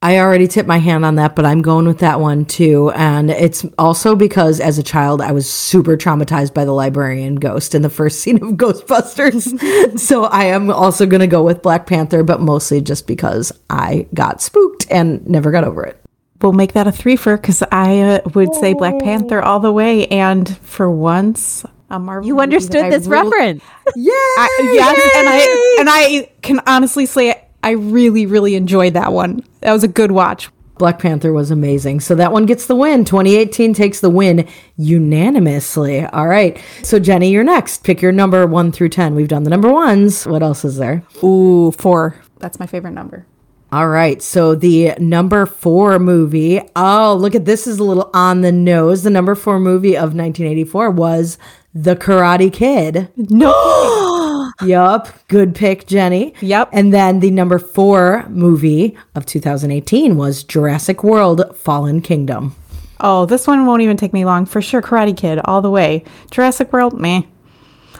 I 0.05 0.19
already 0.19 0.49
tipped 0.49 0.69
my 0.69 0.77
hand 0.77 1.07
on 1.07 1.15
that, 1.15 1.35
but 1.35 1.47
I'm 1.47 1.63
going 1.63 1.87
with 1.87 2.01
that 2.01 2.21
one 2.21 2.45
too. 2.45 2.91
And 2.91 3.31
it's 3.31 3.65
also 3.79 4.15
because 4.15 4.61
as 4.61 4.77
a 4.77 4.83
child, 4.83 5.23
I 5.23 5.33
was 5.33 5.49
super 5.49 5.97
traumatized 5.97 6.53
by 6.53 6.67
the 6.67 6.73
librarian 6.73 7.37
ghost 7.37 7.75
in 7.75 7.81
the 7.81 7.89
first 7.89 8.21
scene 8.23 8.37
of 8.37 8.51
Ghostbusters. 8.51 9.99
so 9.99 10.25
I 10.25 10.45
am 10.45 10.71
also 10.71 11.07
going 11.07 11.21
to 11.21 11.27
go 11.27 11.43
with 11.43 11.63
Black 11.63 11.87
Panther, 11.87 12.23
but 12.23 12.43
mostly 12.43 12.83
just 12.83 13.07
because 13.07 13.51
I 13.71 14.07
got 14.13 14.43
spooked 14.43 14.87
and 14.91 15.27
never 15.27 15.51
got 15.51 15.65
over 15.65 15.83
it. 15.85 15.99
We'll 16.43 16.53
make 16.53 16.75
that 16.75 16.87
a 16.87 16.93
threefer 16.93 17.41
because 17.41 17.63
I 17.73 18.01
uh, 18.01 18.21
would 18.35 18.55
say 18.57 18.75
Black 18.75 18.99
Panther 19.01 19.41
all 19.41 19.61
the 19.61 19.73
way. 19.73 20.07
And 20.09 20.55
for 20.59 20.91
once, 20.91 21.65
a 21.89 21.99
Marvel. 21.99 22.27
You 22.27 22.35
movie 22.35 22.41
that 22.41 22.43
understood 22.55 22.85
I 22.85 22.91
this 22.91 23.07
really- 23.07 23.31
reference. 23.31 23.65
Yeah. 23.97 24.13
I, 24.13 24.71
yes, 24.75 25.11
and 25.17 25.29
I 25.29 25.77
and 25.81 25.89
I 25.91 26.31
can 26.43 26.61
honestly 26.67 27.07
say 27.07 27.41
I 27.65 27.71
really 27.71 28.27
really 28.27 28.55
enjoyed 28.55 28.93
that 28.93 29.13
one. 29.13 29.43
That 29.61 29.73
was 29.73 29.83
a 29.83 29.89
good 29.89 30.13
watch. 30.13 30.51
Black 30.77 30.99
Panther 30.99 31.33
was 31.33 31.51
amazing. 31.51 32.01
So 32.01 32.15
that 32.17 32.33
one 32.33 32.47
gets 32.47 32.67
the 32.67 32.77
win. 32.77 33.05
2018 33.05 33.75
takes 33.75 34.01
the 34.01 34.11
win 34.11 34.47
unanimously. 34.77 36.05
All 36.05 36.27
right. 36.27 36.61
So 36.83 36.99
Jenny, 36.99 37.31
you're 37.31 37.45
next. 37.45 37.85
Pick 37.85 38.03
your 38.03 38.13
number 38.13 38.47
one 38.47 38.71
through 38.71 38.91
10. 38.91 39.15
We've 39.15 39.29
done 39.29 39.45
the 39.45 39.51
number 39.51 39.73
ones. 39.73 40.27
What 40.27 40.43
else 40.43 40.65
is 40.65 40.77
there? 40.77 41.03
Ooh, 41.23 41.71
four. 41.71 42.21
That's 42.39 42.59
my 42.59 42.67
favorite 42.67 42.93
number. 42.93 43.25
All 43.73 43.89
right. 43.89 44.21
So 44.21 44.55
the 44.55 44.93
number 44.99 45.47
four 45.47 45.99
movie. 45.99 46.61
Oh, 46.77 47.17
look 47.19 47.35
at 47.35 47.45
this 47.45 47.67
is 47.67 47.79
a 47.79 47.85
little 47.85 48.11
on 48.13 48.43
the 48.43 48.53
nose. 48.53 49.05
The 49.05 49.11
number 49.11 49.35
four 49.35 49.59
movie 49.59 49.97
of 49.97 50.15
1984 50.15 50.91
was 50.91 51.39
The 51.73 51.97
Karate 51.97 52.53
Kid. 52.53 53.11
No. 53.17 54.11
Yup. 54.63 55.09
Good 55.29 55.55
pick, 55.55 55.87
Jenny. 55.87 56.35
Yep. 56.41 56.71
And 56.73 56.93
then 56.95 57.21
the 57.21 57.31
number 57.31 57.59
four 57.59 58.25
movie 58.29 58.97
of 59.15 59.27
2018 59.27 60.17
was 60.17 60.45
Jurassic 60.45 61.03
World 61.03 61.57
Fallen 61.57 62.01
Kingdom. 62.01 62.55
oh, 63.01 63.27
this 63.27 63.47
one 63.47 63.67
won't 63.67 63.83
even 63.83 63.97
take 63.97 64.13
me 64.13 64.25
long 64.25 64.47
for 64.47 64.63
sure. 64.63 64.81
Karate 64.81 65.17
Kid 65.17 65.41
all 65.45 65.61
the 65.61 65.71
way. 65.71 66.05
Jurassic 66.31 66.73
World, 66.73 66.99
meh. 66.99 67.23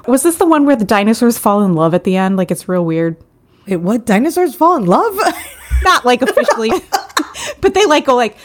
Was 0.07 0.23
this 0.23 0.37
the 0.37 0.47
one 0.47 0.65
where 0.67 0.77
the 0.77 0.85
dinosaurs 0.85 1.39
fall 1.39 1.63
in 1.63 1.75
love 1.75 1.95
at 1.95 2.05
the 2.05 2.17
end? 2.17 2.37
Like 2.37 2.51
it's 2.51 2.69
real 2.69 2.85
weird. 2.85 3.17
Wait, 3.67 3.77
what? 3.77 4.05
Dinosaurs 4.07 4.55
fall 4.55 4.77
in 4.77 4.87
love? 4.87 5.19
Not 5.83 6.05
like 6.05 6.23
officially, 6.23 6.71
but 7.61 7.75
they 7.75 7.85
like 7.87 8.05
go 8.07 8.15
like. 8.15 8.37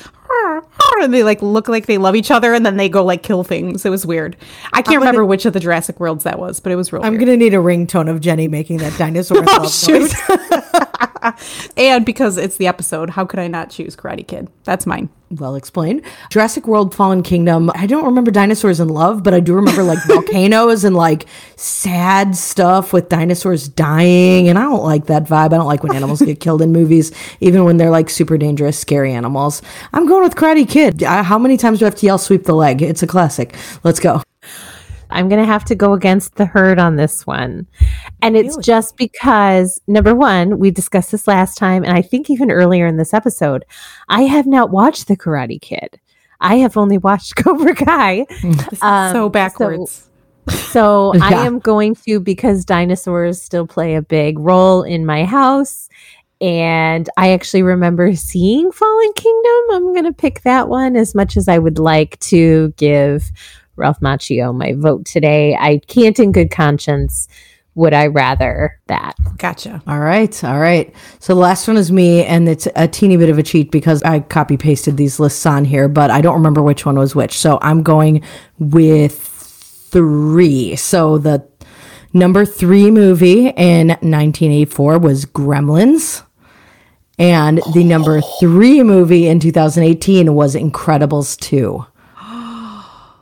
And 1.01 1.13
they 1.13 1.23
like 1.23 1.41
look 1.41 1.69
like 1.69 1.85
they 1.85 1.97
love 1.97 2.13
each 2.15 2.29
other, 2.29 2.53
and 2.53 2.65
then 2.65 2.75
they 2.75 2.89
go 2.89 3.05
like 3.05 3.23
kill 3.23 3.45
things. 3.45 3.85
It 3.85 3.89
was 3.89 4.05
weird. 4.05 4.35
I 4.73 4.81
can't 4.81 4.97
remember 4.99 5.23
which 5.23 5.45
of 5.45 5.53
the 5.53 5.59
Jurassic 5.61 5.97
Worlds 5.99 6.25
that 6.25 6.37
was, 6.39 6.59
but 6.59 6.73
it 6.73 6.75
was 6.75 6.91
real. 6.91 7.03
I'm 7.05 7.13
weird. 7.13 7.21
gonna 7.21 7.37
need 7.37 7.53
a 7.53 7.57
ringtone 7.57 8.09
of 8.09 8.19
Jenny 8.19 8.49
making 8.49 8.79
that 8.79 8.97
dinosaur 8.97 9.37
Oh, 9.47 9.61
noise. 9.87 10.13
and 11.77 12.05
because 12.05 12.37
it's 12.37 12.57
the 12.57 12.67
episode, 12.67 13.11
how 13.11 13.25
could 13.25 13.39
I 13.39 13.47
not 13.47 13.69
choose 13.69 13.95
Karate 13.95 14.27
Kid? 14.27 14.49
That's 14.63 14.85
mine. 14.85 15.09
Well 15.31 15.55
explained. 15.55 16.01
Jurassic 16.31 16.67
World 16.67 16.95
Fallen 16.95 17.21
Kingdom. 17.21 17.71
I 17.75 17.85
don't 17.85 18.05
remember 18.05 18.31
dinosaurs 18.31 18.79
in 18.79 18.89
love, 18.89 19.23
but 19.23 19.33
I 19.33 19.39
do 19.39 19.53
remember 19.53 19.83
like 19.83 19.99
volcanoes 20.07 20.83
and 20.83 20.95
like 20.95 21.27
sad 21.55 22.35
stuff 22.35 22.93
with 22.93 23.09
dinosaurs 23.09 23.67
dying. 23.67 24.49
And 24.49 24.57
I 24.57 24.63
don't 24.63 24.83
like 24.83 25.05
that 25.05 25.25
vibe. 25.25 25.53
I 25.53 25.57
don't 25.57 25.67
like 25.67 25.83
when 25.83 25.95
animals 25.95 26.21
get 26.21 26.39
killed 26.39 26.63
in 26.63 26.71
movies, 26.71 27.11
even 27.41 27.63
when 27.63 27.77
they're 27.77 27.91
like 27.91 28.09
super 28.09 28.37
dangerous, 28.37 28.79
scary 28.79 29.13
animals. 29.13 29.61
I'm 29.93 30.07
going 30.07 30.23
with 30.23 30.35
Karate 30.35 30.67
Kid. 30.67 31.03
I, 31.03 31.21
how 31.21 31.37
many 31.37 31.57
times 31.57 31.79
do 31.79 31.85
I 31.85 31.89
have 31.89 31.95
to 31.95 32.05
yell 32.05 32.17
sweep 32.17 32.45
the 32.45 32.55
leg? 32.55 32.81
It's 32.81 33.03
a 33.03 33.07
classic. 33.07 33.55
Let's 33.83 33.99
go. 33.99 34.23
I'm 35.09 35.29
going 35.29 35.41
to 35.41 35.45
have 35.45 35.65
to 35.65 35.75
go 35.75 35.93
against 35.93 36.35
the 36.35 36.45
herd 36.45 36.79
on 36.79 36.95
this 36.95 37.25
one. 37.25 37.67
And 38.21 38.35
it's 38.37 38.57
just 38.57 38.95
because, 38.97 39.81
number 39.87 40.13
one, 40.15 40.59
we 40.59 40.71
discussed 40.71 41.11
this 41.11 41.27
last 41.27 41.57
time, 41.57 41.83
and 41.83 41.93
I 41.93 42.01
think 42.01 42.29
even 42.29 42.51
earlier 42.51 42.85
in 42.87 42.97
this 42.97 43.13
episode, 43.13 43.65
I 44.07 44.23
have 44.23 44.45
not 44.45 44.69
watched 44.71 45.07
The 45.07 45.17
Karate 45.17 45.61
Kid. 45.61 45.99
I 46.41 46.55
have 46.57 46.77
only 46.77 46.97
watched 46.97 47.35
Cobra 47.43 47.75
Kai. 47.75 48.25
Um, 48.81 49.13
so 49.13 49.29
backwards. 49.29 50.09
So 50.49 51.13
I 51.21 51.31
Yeah. 51.31 51.43
am 51.45 51.59
going 51.59 51.95
to, 52.07 52.19
because 52.19 52.63
dinosaurs 52.65 53.41
still 53.41 53.67
play 53.67 53.95
a 53.95 54.01
big 54.01 54.39
role 54.39 54.83
in 54.83 55.05
my 55.05 55.25
house. 55.25 55.89
And 56.41 57.09
I 57.17 57.31
actually 57.33 57.63
remember 57.63 58.15
seeing 58.15 58.71
Fallen 58.71 59.11
Kingdom. 59.13 59.61
I'm 59.71 59.93
going 59.93 60.05
to 60.05 60.13
pick 60.13 60.41
that 60.43 60.69
one 60.69 60.95
as 60.95 61.13
much 61.13 61.35
as 61.35 61.49
I 61.49 61.57
would 61.59 61.79
like 61.79 62.17
to 62.21 62.73
give 62.77 63.29
Ralph 63.79 63.99
Macchio 64.01 64.55
my 64.55 64.73
vote 64.73 65.05
today. 65.05 65.55
I 65.59 65.79
can't, 65.87 66.19
in 66.19 66.31
good 66.31 66.51
conscience, 66.51 67.27
would 67.75 67.93
I 67.93 68.07
rather 68.07 68.79
that? 68.87 69.15
gotcha. 69.37 69.81
All 69.87 69.99
right, 69.99 70.43
all 70.43 70.59
right. 70.59 70.93
So 71.19 71.33
the 71.33 71.39
last 71.39 71.67
one 71.67 71.77
is 71.77 71.91
me, 71.91 72.25
and 72.25 72.47
it's 72.49 72.67
a 72.75 72.87
teeny 72.87 73.17
bit 73.17 73.29
of 73.29 73.37
a 73.37 73.43
cheat 73.43 73.71
because 73.71 74.03
I 74.03 74.19
copy 74.19 74.57
pasted 74.57 74.97
these 74.97 75.19
lists 75.19 75.45
on 75.45 75.65
here, 75.65 75.87
but 75.87 76.11
I 76.11 76.21
don't 76.21 76.35
remember 76.35 76.61
which 76.61 76.85
one 76.85 76.99
was 76.99 77.15
which. 77.15 77.37
So 77.37 77.57
I'm 77.61 77.81
going 77.81 78.21
with 78.59 79.17
three. 79.17 80.75
So 80.75 81.17
the 81.17 81.47
number 82.13 82.45
three 82.45 82.91
movie 82.91 83.47
in 83.47 83.87
1984 83.87 84.99
was 84.99 85.25
Gremlins. 85.25 86.23
And 87.17 87.61
the 87.73 87.83
number 87.83 88.21
three 88.39 88.81
movie 88.81 89.27
in 89.27 89.39
2018 89.41 90.33
was 90.33 90.55
Incredibles 90.55 91.37
2. 91.39 91.85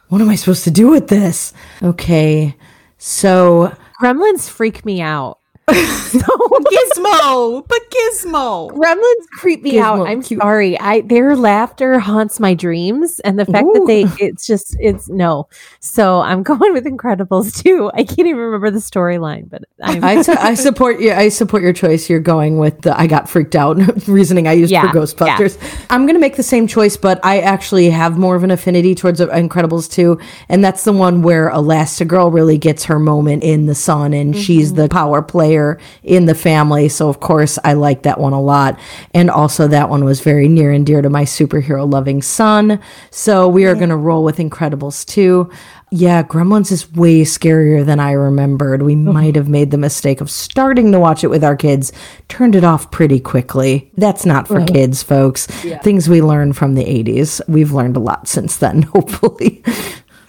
What 0.10 0.22
am 0.22 0.30
I 0.30 0.36
supposed 0.36 0.64
to 0.64 0.72
do 0.72 0.88
with 0.90 1.08
this? 1.08 1.54
Okay. 1.84 2.56
So 2.98 3.76
Gremlins 4.02 4.50
freak 4.50 4.86
me 4.86 5.02
out. 5.02 5.37
Gizmo, 5.70 7.68
but 7.68 7.82
Gizmo. 7.92 8.72
Gremlins 8.72 9.28
creep 9.34 9.64
me 9.64 9.74
Gizmo, 9.74 9.82
out. 9.82 10.08
I'm 10.08 10.22
cute. 10.22 10.40
sorry. 10.40 10.80
I 10.80 11.02
their 11.02 11.36
laughter 11.36 12.00
haunts 12.00 12.40
my 12.40 12.54
dreams, 12.54 13.20
and 13.22 13.38
the 13.38 13.46
fact 13.46 13.68
that 13.74 13.84
they 13.86 14.04
it's 14.24 14.48
just 14.48 14.78
it's 14.80 15.10
no. 15.10 15.50
So 15.82 16.22
I'm 16.22 16.42
going 16.48 16.72
with 16.74 16.86
Incredibles 16.86 17.62
2. 17.62 17.92
I 17.94 18.04
can't 18.06 18.20
even 18.20 18.38
remember 18.38 18.72
the 18.72 18.80
storyline, 18.80 19.50
but 19.50 19.64
I'm, 19.82 20.04
I, 20.04 20.22
su- 20.22 20.36
I 20.40 20.54
support 20.56 21.02
you. 21.02 21.12
I 21.12 21.28
support 21.28 21.64
your 21.64 21.74
choice. 21.74 22.10
You're 22.10 22.20
going 22.22 22.60
with 22.60 22.82
the 22.84 22.98
I 22.98 23.08
got 23.08 23.28
freaked 23.30 23.56
out 23.56 23.78
reasoning 24.08 24.48
I 24.48 24.54
used 24.54 24.72
Yeah, 24.72 24.90
for 24.90 24.98
Ghostbusters. 24.98 25.58
I'm 25.90 26.04
going 26.06 26.16
to 26.16 26.22
make 26.22 26.38
the 26.38 26.44
same 26.44 26.68
choice, 26.68 26.96
but 26.96 27.20
I 27.26 27.42
actually 27.42 27.90
have 27.90 28.18
more 28.18 28.38
of 28.38 28.44
an 28.44 28.52
affinity 28.52 28.96
towards 28.96 29.20
uh, 29.20 29.28
Incredibles 29.28 29.92
2, 29.92 30.18
And 30.48 30.64
that's 30.64 30.86
the 30.86 30.94
one 30.94 31.24
where 31.24 31.50
Elastigirl 31.52 32.34
really 32.34 32.58
gets 32.58 32.86
her 32.86 33.00
moment 33.00 33.44
in 33.44 33.66
the 33.66 33.76
sun 33.76 34.14
and 34.14 34.34
she's 34.36 34.74
the 34.74 34.88
power 34.88 35.22
player 35.22 35.57
in 36.04 36.26
the 36.26 36.36
family. 36.36 36.90
So, 36.90 37.10
of 37.10 37.20
course, 37.20 37.58
I 37.64 37.74
like 37.74 38.04
that 38.04 38.20
one 38.20 38.34
a 38.34 38.42
lot. 38.42 38.80
And 39.14 39.30
also, 39.30 39.68
that 39.68 39.90
one 39.90 40.04
was 40.04 40.22
very 40.22 40.48
near 40.48 40.72
and 40.72 40.86
dear 40.86 41.02
to 41.02 41.10
my 41.10 41.24
superhero 41.24 41.92
loving 41.92 42.22
son. 42.22 42.80
So, 43.12 43.48
we 43.48 43.66
are 43.66 43.76
going 43.76 43.90
to 43.90 43.96
roll 43.96 44.24
with 44.24 44.38
Incredibles 44.38 45.06
2. 45.06 45.50
Yeah, 45.90 46.22
Gremlins 46.22 46.72
is 46.72 46.92
way 46.94 47.22
scarier 47.22 47.86
than 47.86 48.00
I 48.00 48.12
remembered. 48.12 48.82
We 48.82 48.96
mm-hmm. 48.96 49.14
might 49.14 49.36
have 49.36 49.48
made 49.48 49.72
the 49.72 49.78
mistake 49.78 50.20
of 50.20 50.30
starting 50.30 50.92
to 50.92 51.00
watch 51.00 51.24
it 51.24 51.30
with 51.30 51.46
our 51.46 51.56
kids, 51.56 51.94
turned 52.28 52.56
it 52.56 52.66
off 52.66 52.92
pretty 52.92 53.22
quickly. 53.22 53.90
That's 53.96 54.26
not 54.26 54.50
for 54.50 54.66
kids, 54.66 55.02
folks. 55.02 55.48
Things 55.84 56.10
we 56.10 56.22
learned 56.22 56.58
from 56.58 56.76
the 56.76 56.84
80s. 56.84 57.40
We've 57.48 57.72
learned 57.72 57.96
a 57.96 58.02
lot 58.02 58.28
since 58.28 58.58
then, 58.58 58.82
hopefully. 58.94 59.64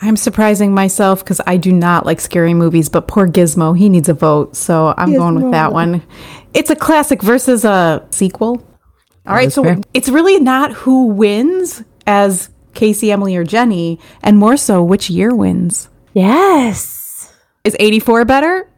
I'm 0.00 0.16
surprising 0.16 0.72
myself 0.72 1.24
because 1.24 1.40
I 1.46 1.56
do 1.56 1.72
not 1.72 2.06
like 2.06 2.20
scary 2.20 2.54
movies, 2.54 2.88
but 2.88 3.08
poor 3.08 3.26
Gizmo, 3.26 3.76
he 3.76 3.88
needs 3.88 4.08
a 4.08 4.14
vote. 4.14 4.54
So 4.56 4.94
I'm 4.96 5.12
going 5.12 5.34
with 5.42 5.50
that 5.52 5.72
one. 5.72 6.02
It's 6.54 6.70
a 6.70 6.76
classic 6.76 7.20
versus 7.22 7.64
a 7.64 8.06
sequel. 8.11 8.64
All 9.26 9.34
right, 9.34 9.48
is 9.48 9.54
so 9.54 9.64
fair. 9.64 9.78
it's 9.92 10.08
really 10.08 10.38
not 10.40 10.72
who 10.72 11.06
wins 11.08 11.82
as 12.06 12.48
Casey, 12.74 13.11
Emily, 13.12 13.37
or 13.37 13.44
Jenny, 13.44 13.98
and 14.22 14.38
more 14.38 14.56
so 14.56 14.82
which 14.82 15.11
year 15.11 15.34
wins. 15.34 15.88
yes. 16.14 17.32
Is 17.64 17.76
84 17.80 18.24
better 18.24 18.70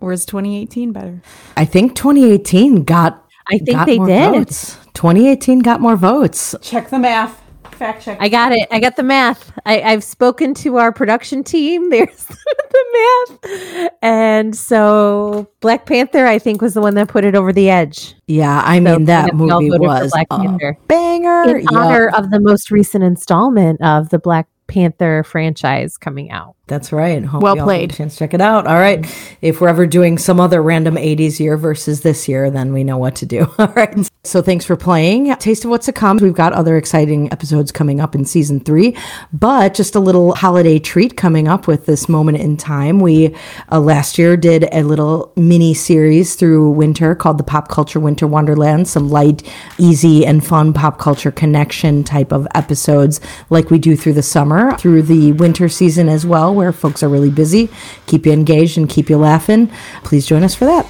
or 0.00 0.12
is 0.12 0.26
2018 0.26 0.92
better? 0.92 1.22
I 1.56 1.64
think 1.64 1.94
2018 1.94 2.84
got 2.84 3.24
I 3.48 3.58
think 3.58 3.70
got 3.70 3.86
they 3.86 3.96
did. 3.98 4.34
votes. 4.34 4.76
2018 4.94 5.60
got 5.60 5.80
more 5.80 5.96
votes. 5.96 6.54
Check 6.60 6.90
the 6.90 6.98
math. 6.98 7.40
Fact 7.74 8.02
check. 8.04 8.18
I 8.20 8.28
got 8.28 8.52
it. 8.52 8.68
I 8.70 8.78
got 8.80 8.96
the 8.96 9.02
math. 9.02 9.52
I, 9.66 9.80
I've 9.82 10.04
spoken 10.04 10.54
to 10.54 10.76
our 10.76 10.92
production 10.92 11.42
team. 11.44 11.90
There's 11.90 12.26
the 12.26 13.28
math. 13.42 13.90
And 14.02 14.56
so 14.56 15.48
Black 15.60 15.86
Panther, 15.86 16.26
I 16.26 16.38
think, 16.38 16.62
was 16.62 16.74
the 16.74 16.80
one 16.80 16.94
that 16.94 17.08
put 17.08 17.24
it 17.24 17.34
over 17.34 17.52
the 17.52 17.68
edge. 17.70 18.14
Yeah, 18.26 18.62
I 18.64 18.76
So 18.78 18.82
mean 18.82 19.04
that 19.06 19.34
movie 19.34 19.70
was 19.70 20.10
Black 20.12 20.26
a 20.30 20.38
Panther. 20.38 20.78
banger. 20.88 21.42
In 21.56 21.56
Yep. 21.62 21.72
honor 21.72 22.08
of 22.08 22.30
the 22.30 22.40
most 22.40 22.70
recent 22.70 23.04
installment 23.04 23.80
of 23.82 24.08
the 24.10 24.18
Black 24.18 24.46
Panther 24.66 25.24
franchise 25.24 25.96
coming 25.96 26.30
out. 26.30 26.56
That's 26.66 26.92
right. 26.92 27.22
Hope 27.22 27.42
Well 27.42 27.56
you 27.56 27.60
all 27.60 27.68
a 27.68 27.70
played. 27.70 27.92
Chance 27.92 28.14
to 28.14 28.18
check 28.20 28.32
it 28.32 28.40
out. 28.40 28.66
All 28.66 28.78
right. 28.78 29.04
If 29.42 29.60
we're 29.60 29.68
ever 29.68 29.86
doing 29.86 30.16
some 30.16 30.40
other 30.40 30.62
random 30.62 30.94
80s 30.94 31.38
year 31.38 31.58
versus 31.58 32.00
this 32.00 32.26
year, 32.26 32.50
then 32.50 32.72
we 32.72 32.84
know 32.84 32.96
what 32.96 33.16
to 33.16 33.26
do. 33.26 33.52
All 33.58 33.68
right. 33.68 34.10
So 34.24 34.40
thanks 34.40 34.64
for 34.64 34.74
playing. 34.74 35.34
Taste 35.36 35.66
of 35.66 35.70
what's 35.70 35.84
to 35.86 35.92
come. 35.92 36.16
We've 36.16 36.32
got 36.32 36.54
other 36.54 36.78
exciting 36.78 37.30
episodes 37.30 37.70
coming 37.70 38.00
up 38.00 38.14
in 38.14 38.24
season 38.24 38.60
three, 38.60 38.96
but 39.30 39.74
just 39.74 39.94
a 39.94 40.00
little 40.00 40.34
holiday 40.34 40.78
treat 40.78 41.18
coming 41.18 41.48
up 41.48 41.66
with 41.66 41.84
this 41.84 42.08
moment 42.08 42.38
in 42.38 42.56
time. 42.56 43.00
We 43.00 43.36
uh, 43.70 43.80
last 43.80 44.16
year 44.16 44.34
did 44.34 44.66
a 44.72 44.84
little 44.84 45.34
mini 45.36 45.74
series 45.74 46.34
through 46.34 46.70
winter 46.70 47.14
called 47.14 47.36
the 47.36 47.44
Pop 47.44 47.68
Culture 47.68 48.00
Winter 48.00 48.26
Wonderland. 48.26 48.88
Some 48.88 49.10
light, 49.10 49.42
easy, 49.76 50.24
and 50.24 50.44
fun 50.44 50.72
pop 50.72 50.98
culture 50.98 51.30
connection 51.30 52.04
type 52.04 52.32
of 52.32 52.48
episodes 52.54 53.20
like 53.50 53.68
we 53.68 53.78
do 53.78 53.94
through 53.96 54.14
the 54.14 54.22
summer, 54.54 54.76
through 54.78 55.02
the 55.02 55.32
winter 55.32 55.68
season 55.68 56.08
as 56.08 56.26
well, 56.26 56.54
where 56.54 56.72
folks 56.72 57.02
are 57.02 57.08
really 57.08 57.30
busy. 57.30 57.68
Keep 58.06 58.26
you 58.26 58.32
engaged 58.32 58.78
and 58.78 58.88
keep 58.88 59.10
you 59.10 59.16
laughing. 59.16 59.70
Please 60.02 60.26
join 60.26 60.42
us 60.42 60.54
for 60.54 60.64
that. 60.64 60.86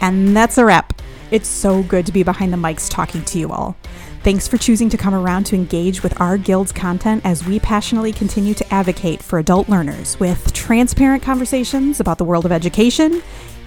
And 0.00 0.36
that's 0.36 0.58
a 0.58 0.64
wrap. 0.64 1.00
It's 1.30 1.48
so 1.48 1.82
good 1.84 2.06
to 2.06 2.12
be 2.12 2.22
behind 2.22 2.52
the 2.52 2.56
mics 2.56 2.90
talking 2.90 3.24
to 3.24 3.38
you 3.38 3.50
all. 3.52 3.76
Thanks 4.22 4.46
for 4.46 4.56
choosing 4.56 4.88
to 4.90 4.96
come 4.96 5.14
around 5.14 5.44
to 5.44 5.56
engage 5.56 6.02
with 6.02 6.20
our 6.20 6.38
guild's 6.38 6.72
content 6.72 7.22
as 7.24 7.44
we 7.44 7.58
passionately 7.58 8.12
continue 8.12 8.54
to 8.54 8.74
advocate 8.74 9.22
for 9.22 9.38
adult 9.38 9.68
learners 9.68 10.18
with 10.20 10.52
transparent 10.52 11.22
conversations 11.22 11.98
about 11.98 12.18
the 12.18 12.24
world 12.24 12.44
of 12.44 12.52
education, 12.52 13.22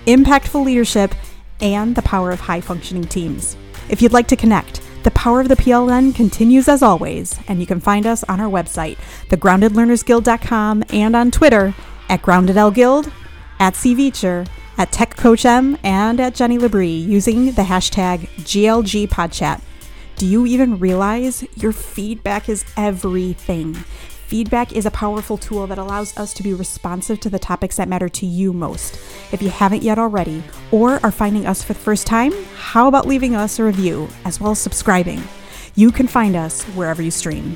impactful 0.05 0.63
leadership, 0.63 1.13
and 1.59 1.95
the 1.95 2.01
power 2.03 2.31
of 2.31 2.39
high 2.39 2.61
functioning 2.61 3.03
teams. 3.05 3.57
If 3.89 4.01
you'd 4.01 4.13
like 4.13 4.27
to 4.27 4.35
connect, 4.35 4.74
the 5.05 5.11
power 5.11 5.39
of 5.39 5.47
the 5.47 5.55
PLN 5.55 6.15
continues 6.15 6.67
as 6.67 6.81
always, 6.81 7.39
and 7.47 7.61
you 7.61 7.67
can 7.67 7.79
find 7.79 8.07
us 8.07 8.23
on 8.23 8.41
our 8.41 8.49
website, 8.49 8.97
thegroundedlearnersguild.com, 9.29 10.83
and 10.89 11.15
on 11.15 11.29
Twitter 11.29 11.75
at 12.09 12.23
GroundedLGuild, 12.23 13.11
at 13.59 13.75
CVeacher, 13.75 14.47
at 14.79 14.91
TechCoachM, 14.91 15.77
and 15.83 16.19
at 16.19 16.33
Jenny 16.33 16.57
Labrie 16.57 17.05
using 17.05 17.51
the 17.51 17.61
hashtag 17.61 18.27
GLGPodchat. 18.39 19.61
Do 20.15 20.25
you 20.25 20.47
even 20.47 20.79
realize 20.79 21.45
your 21.55 21.71
feedback 21.71 22.49
is 22.49 22.65
everything? 22.75 23.77
Feedback 24.35 24.73
is 24.73 24.85
a 24.85 24.91
powerful 24.91 25.37
tool 25.37 25.65
that 25.65 25.77
allows 25.77 26.17
us 26.17 26.33
to 26.33 26.43
be 26.43 26.53
responsive 26.53 27.21
to 27.21 27.29
the 27.29 27.39
topics 27.39 27.77
that 27.77 27.87
matter 27.87 28.09
to 28.09 28.25
you 28.25 28.51
most. 28.51 28.99
If 29.31 29.41
you 29.41 29.49
haven't 29.49 29.81
yet 29.81 29.97
already, 29.97 30.43
or 30.73 30.99
are 31.05 31.11
finding 31.11 31.47
us 31.47 31.63
for 31.63 31.71
the 31.71 31.79
first 31.79 32.05
time, 32.05 32.33
how 32.57 32.89
about 32.89 33.07
leaving 33.07 33.33
us 33.33 33.59
a 33.59 33.63
review 33.63 34.09
as 34.25 34.41
well 34.41 34.51
as 34.51 34.59
subscribing? 34.59 35.23
You 35.75 35.89
can 35.89 36.05
find 36.05 36.35
us 36.35 36.63
wherever 36.75 37.01
you 37.01 37.11
stream. 37.11 37.55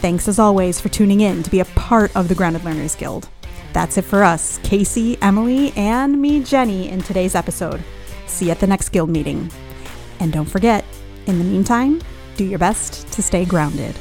Thanks 0.00 0.26
as 0.26 0.40
always 0.40 0.80
for 0.80 0.88
tuning 0.88 1.20
in 1.20 1.44
to 1.44 1.50
be 1.50 1.60
a 1.60 1.64
part 1.66 2.10
of 2.16 2.26
the 2.26 2.34
Grounded 2.34 2.64
Learners 2.64 2.96
Guild. 2.96 3.28
That's 3.72 3.96
it 3.96 4.02
for 4.02 4.24
us, 4.24 4.58
Casey, 4.64 5.22
Emily, 5.22 5.72
and 5.76 6.20
me, 6.20 6.42
Jenny, 6.42 6.88
in 6.88 7.00
today's 7.00 7.36
episode. 7.36 7.80
See 8.26 8.46
you 8.46 8.50
at 8.50 8.58
the 8.58 8.66
next 8.66 8.88
guild 8.88 9.08
meeting. 9.08 9.52
And 10.18 10.32
don't 10.32 10.46
forget, 10.46 10.84
in 11.28 11.38
the 11.38 11.44
meantime, 11.44 12.02
do 12.36 12.44
your 12.44 12.58
best 12.58 13.06
to 13.12 13.22
stay 13.22 13.44
grounded. 13.44 13.94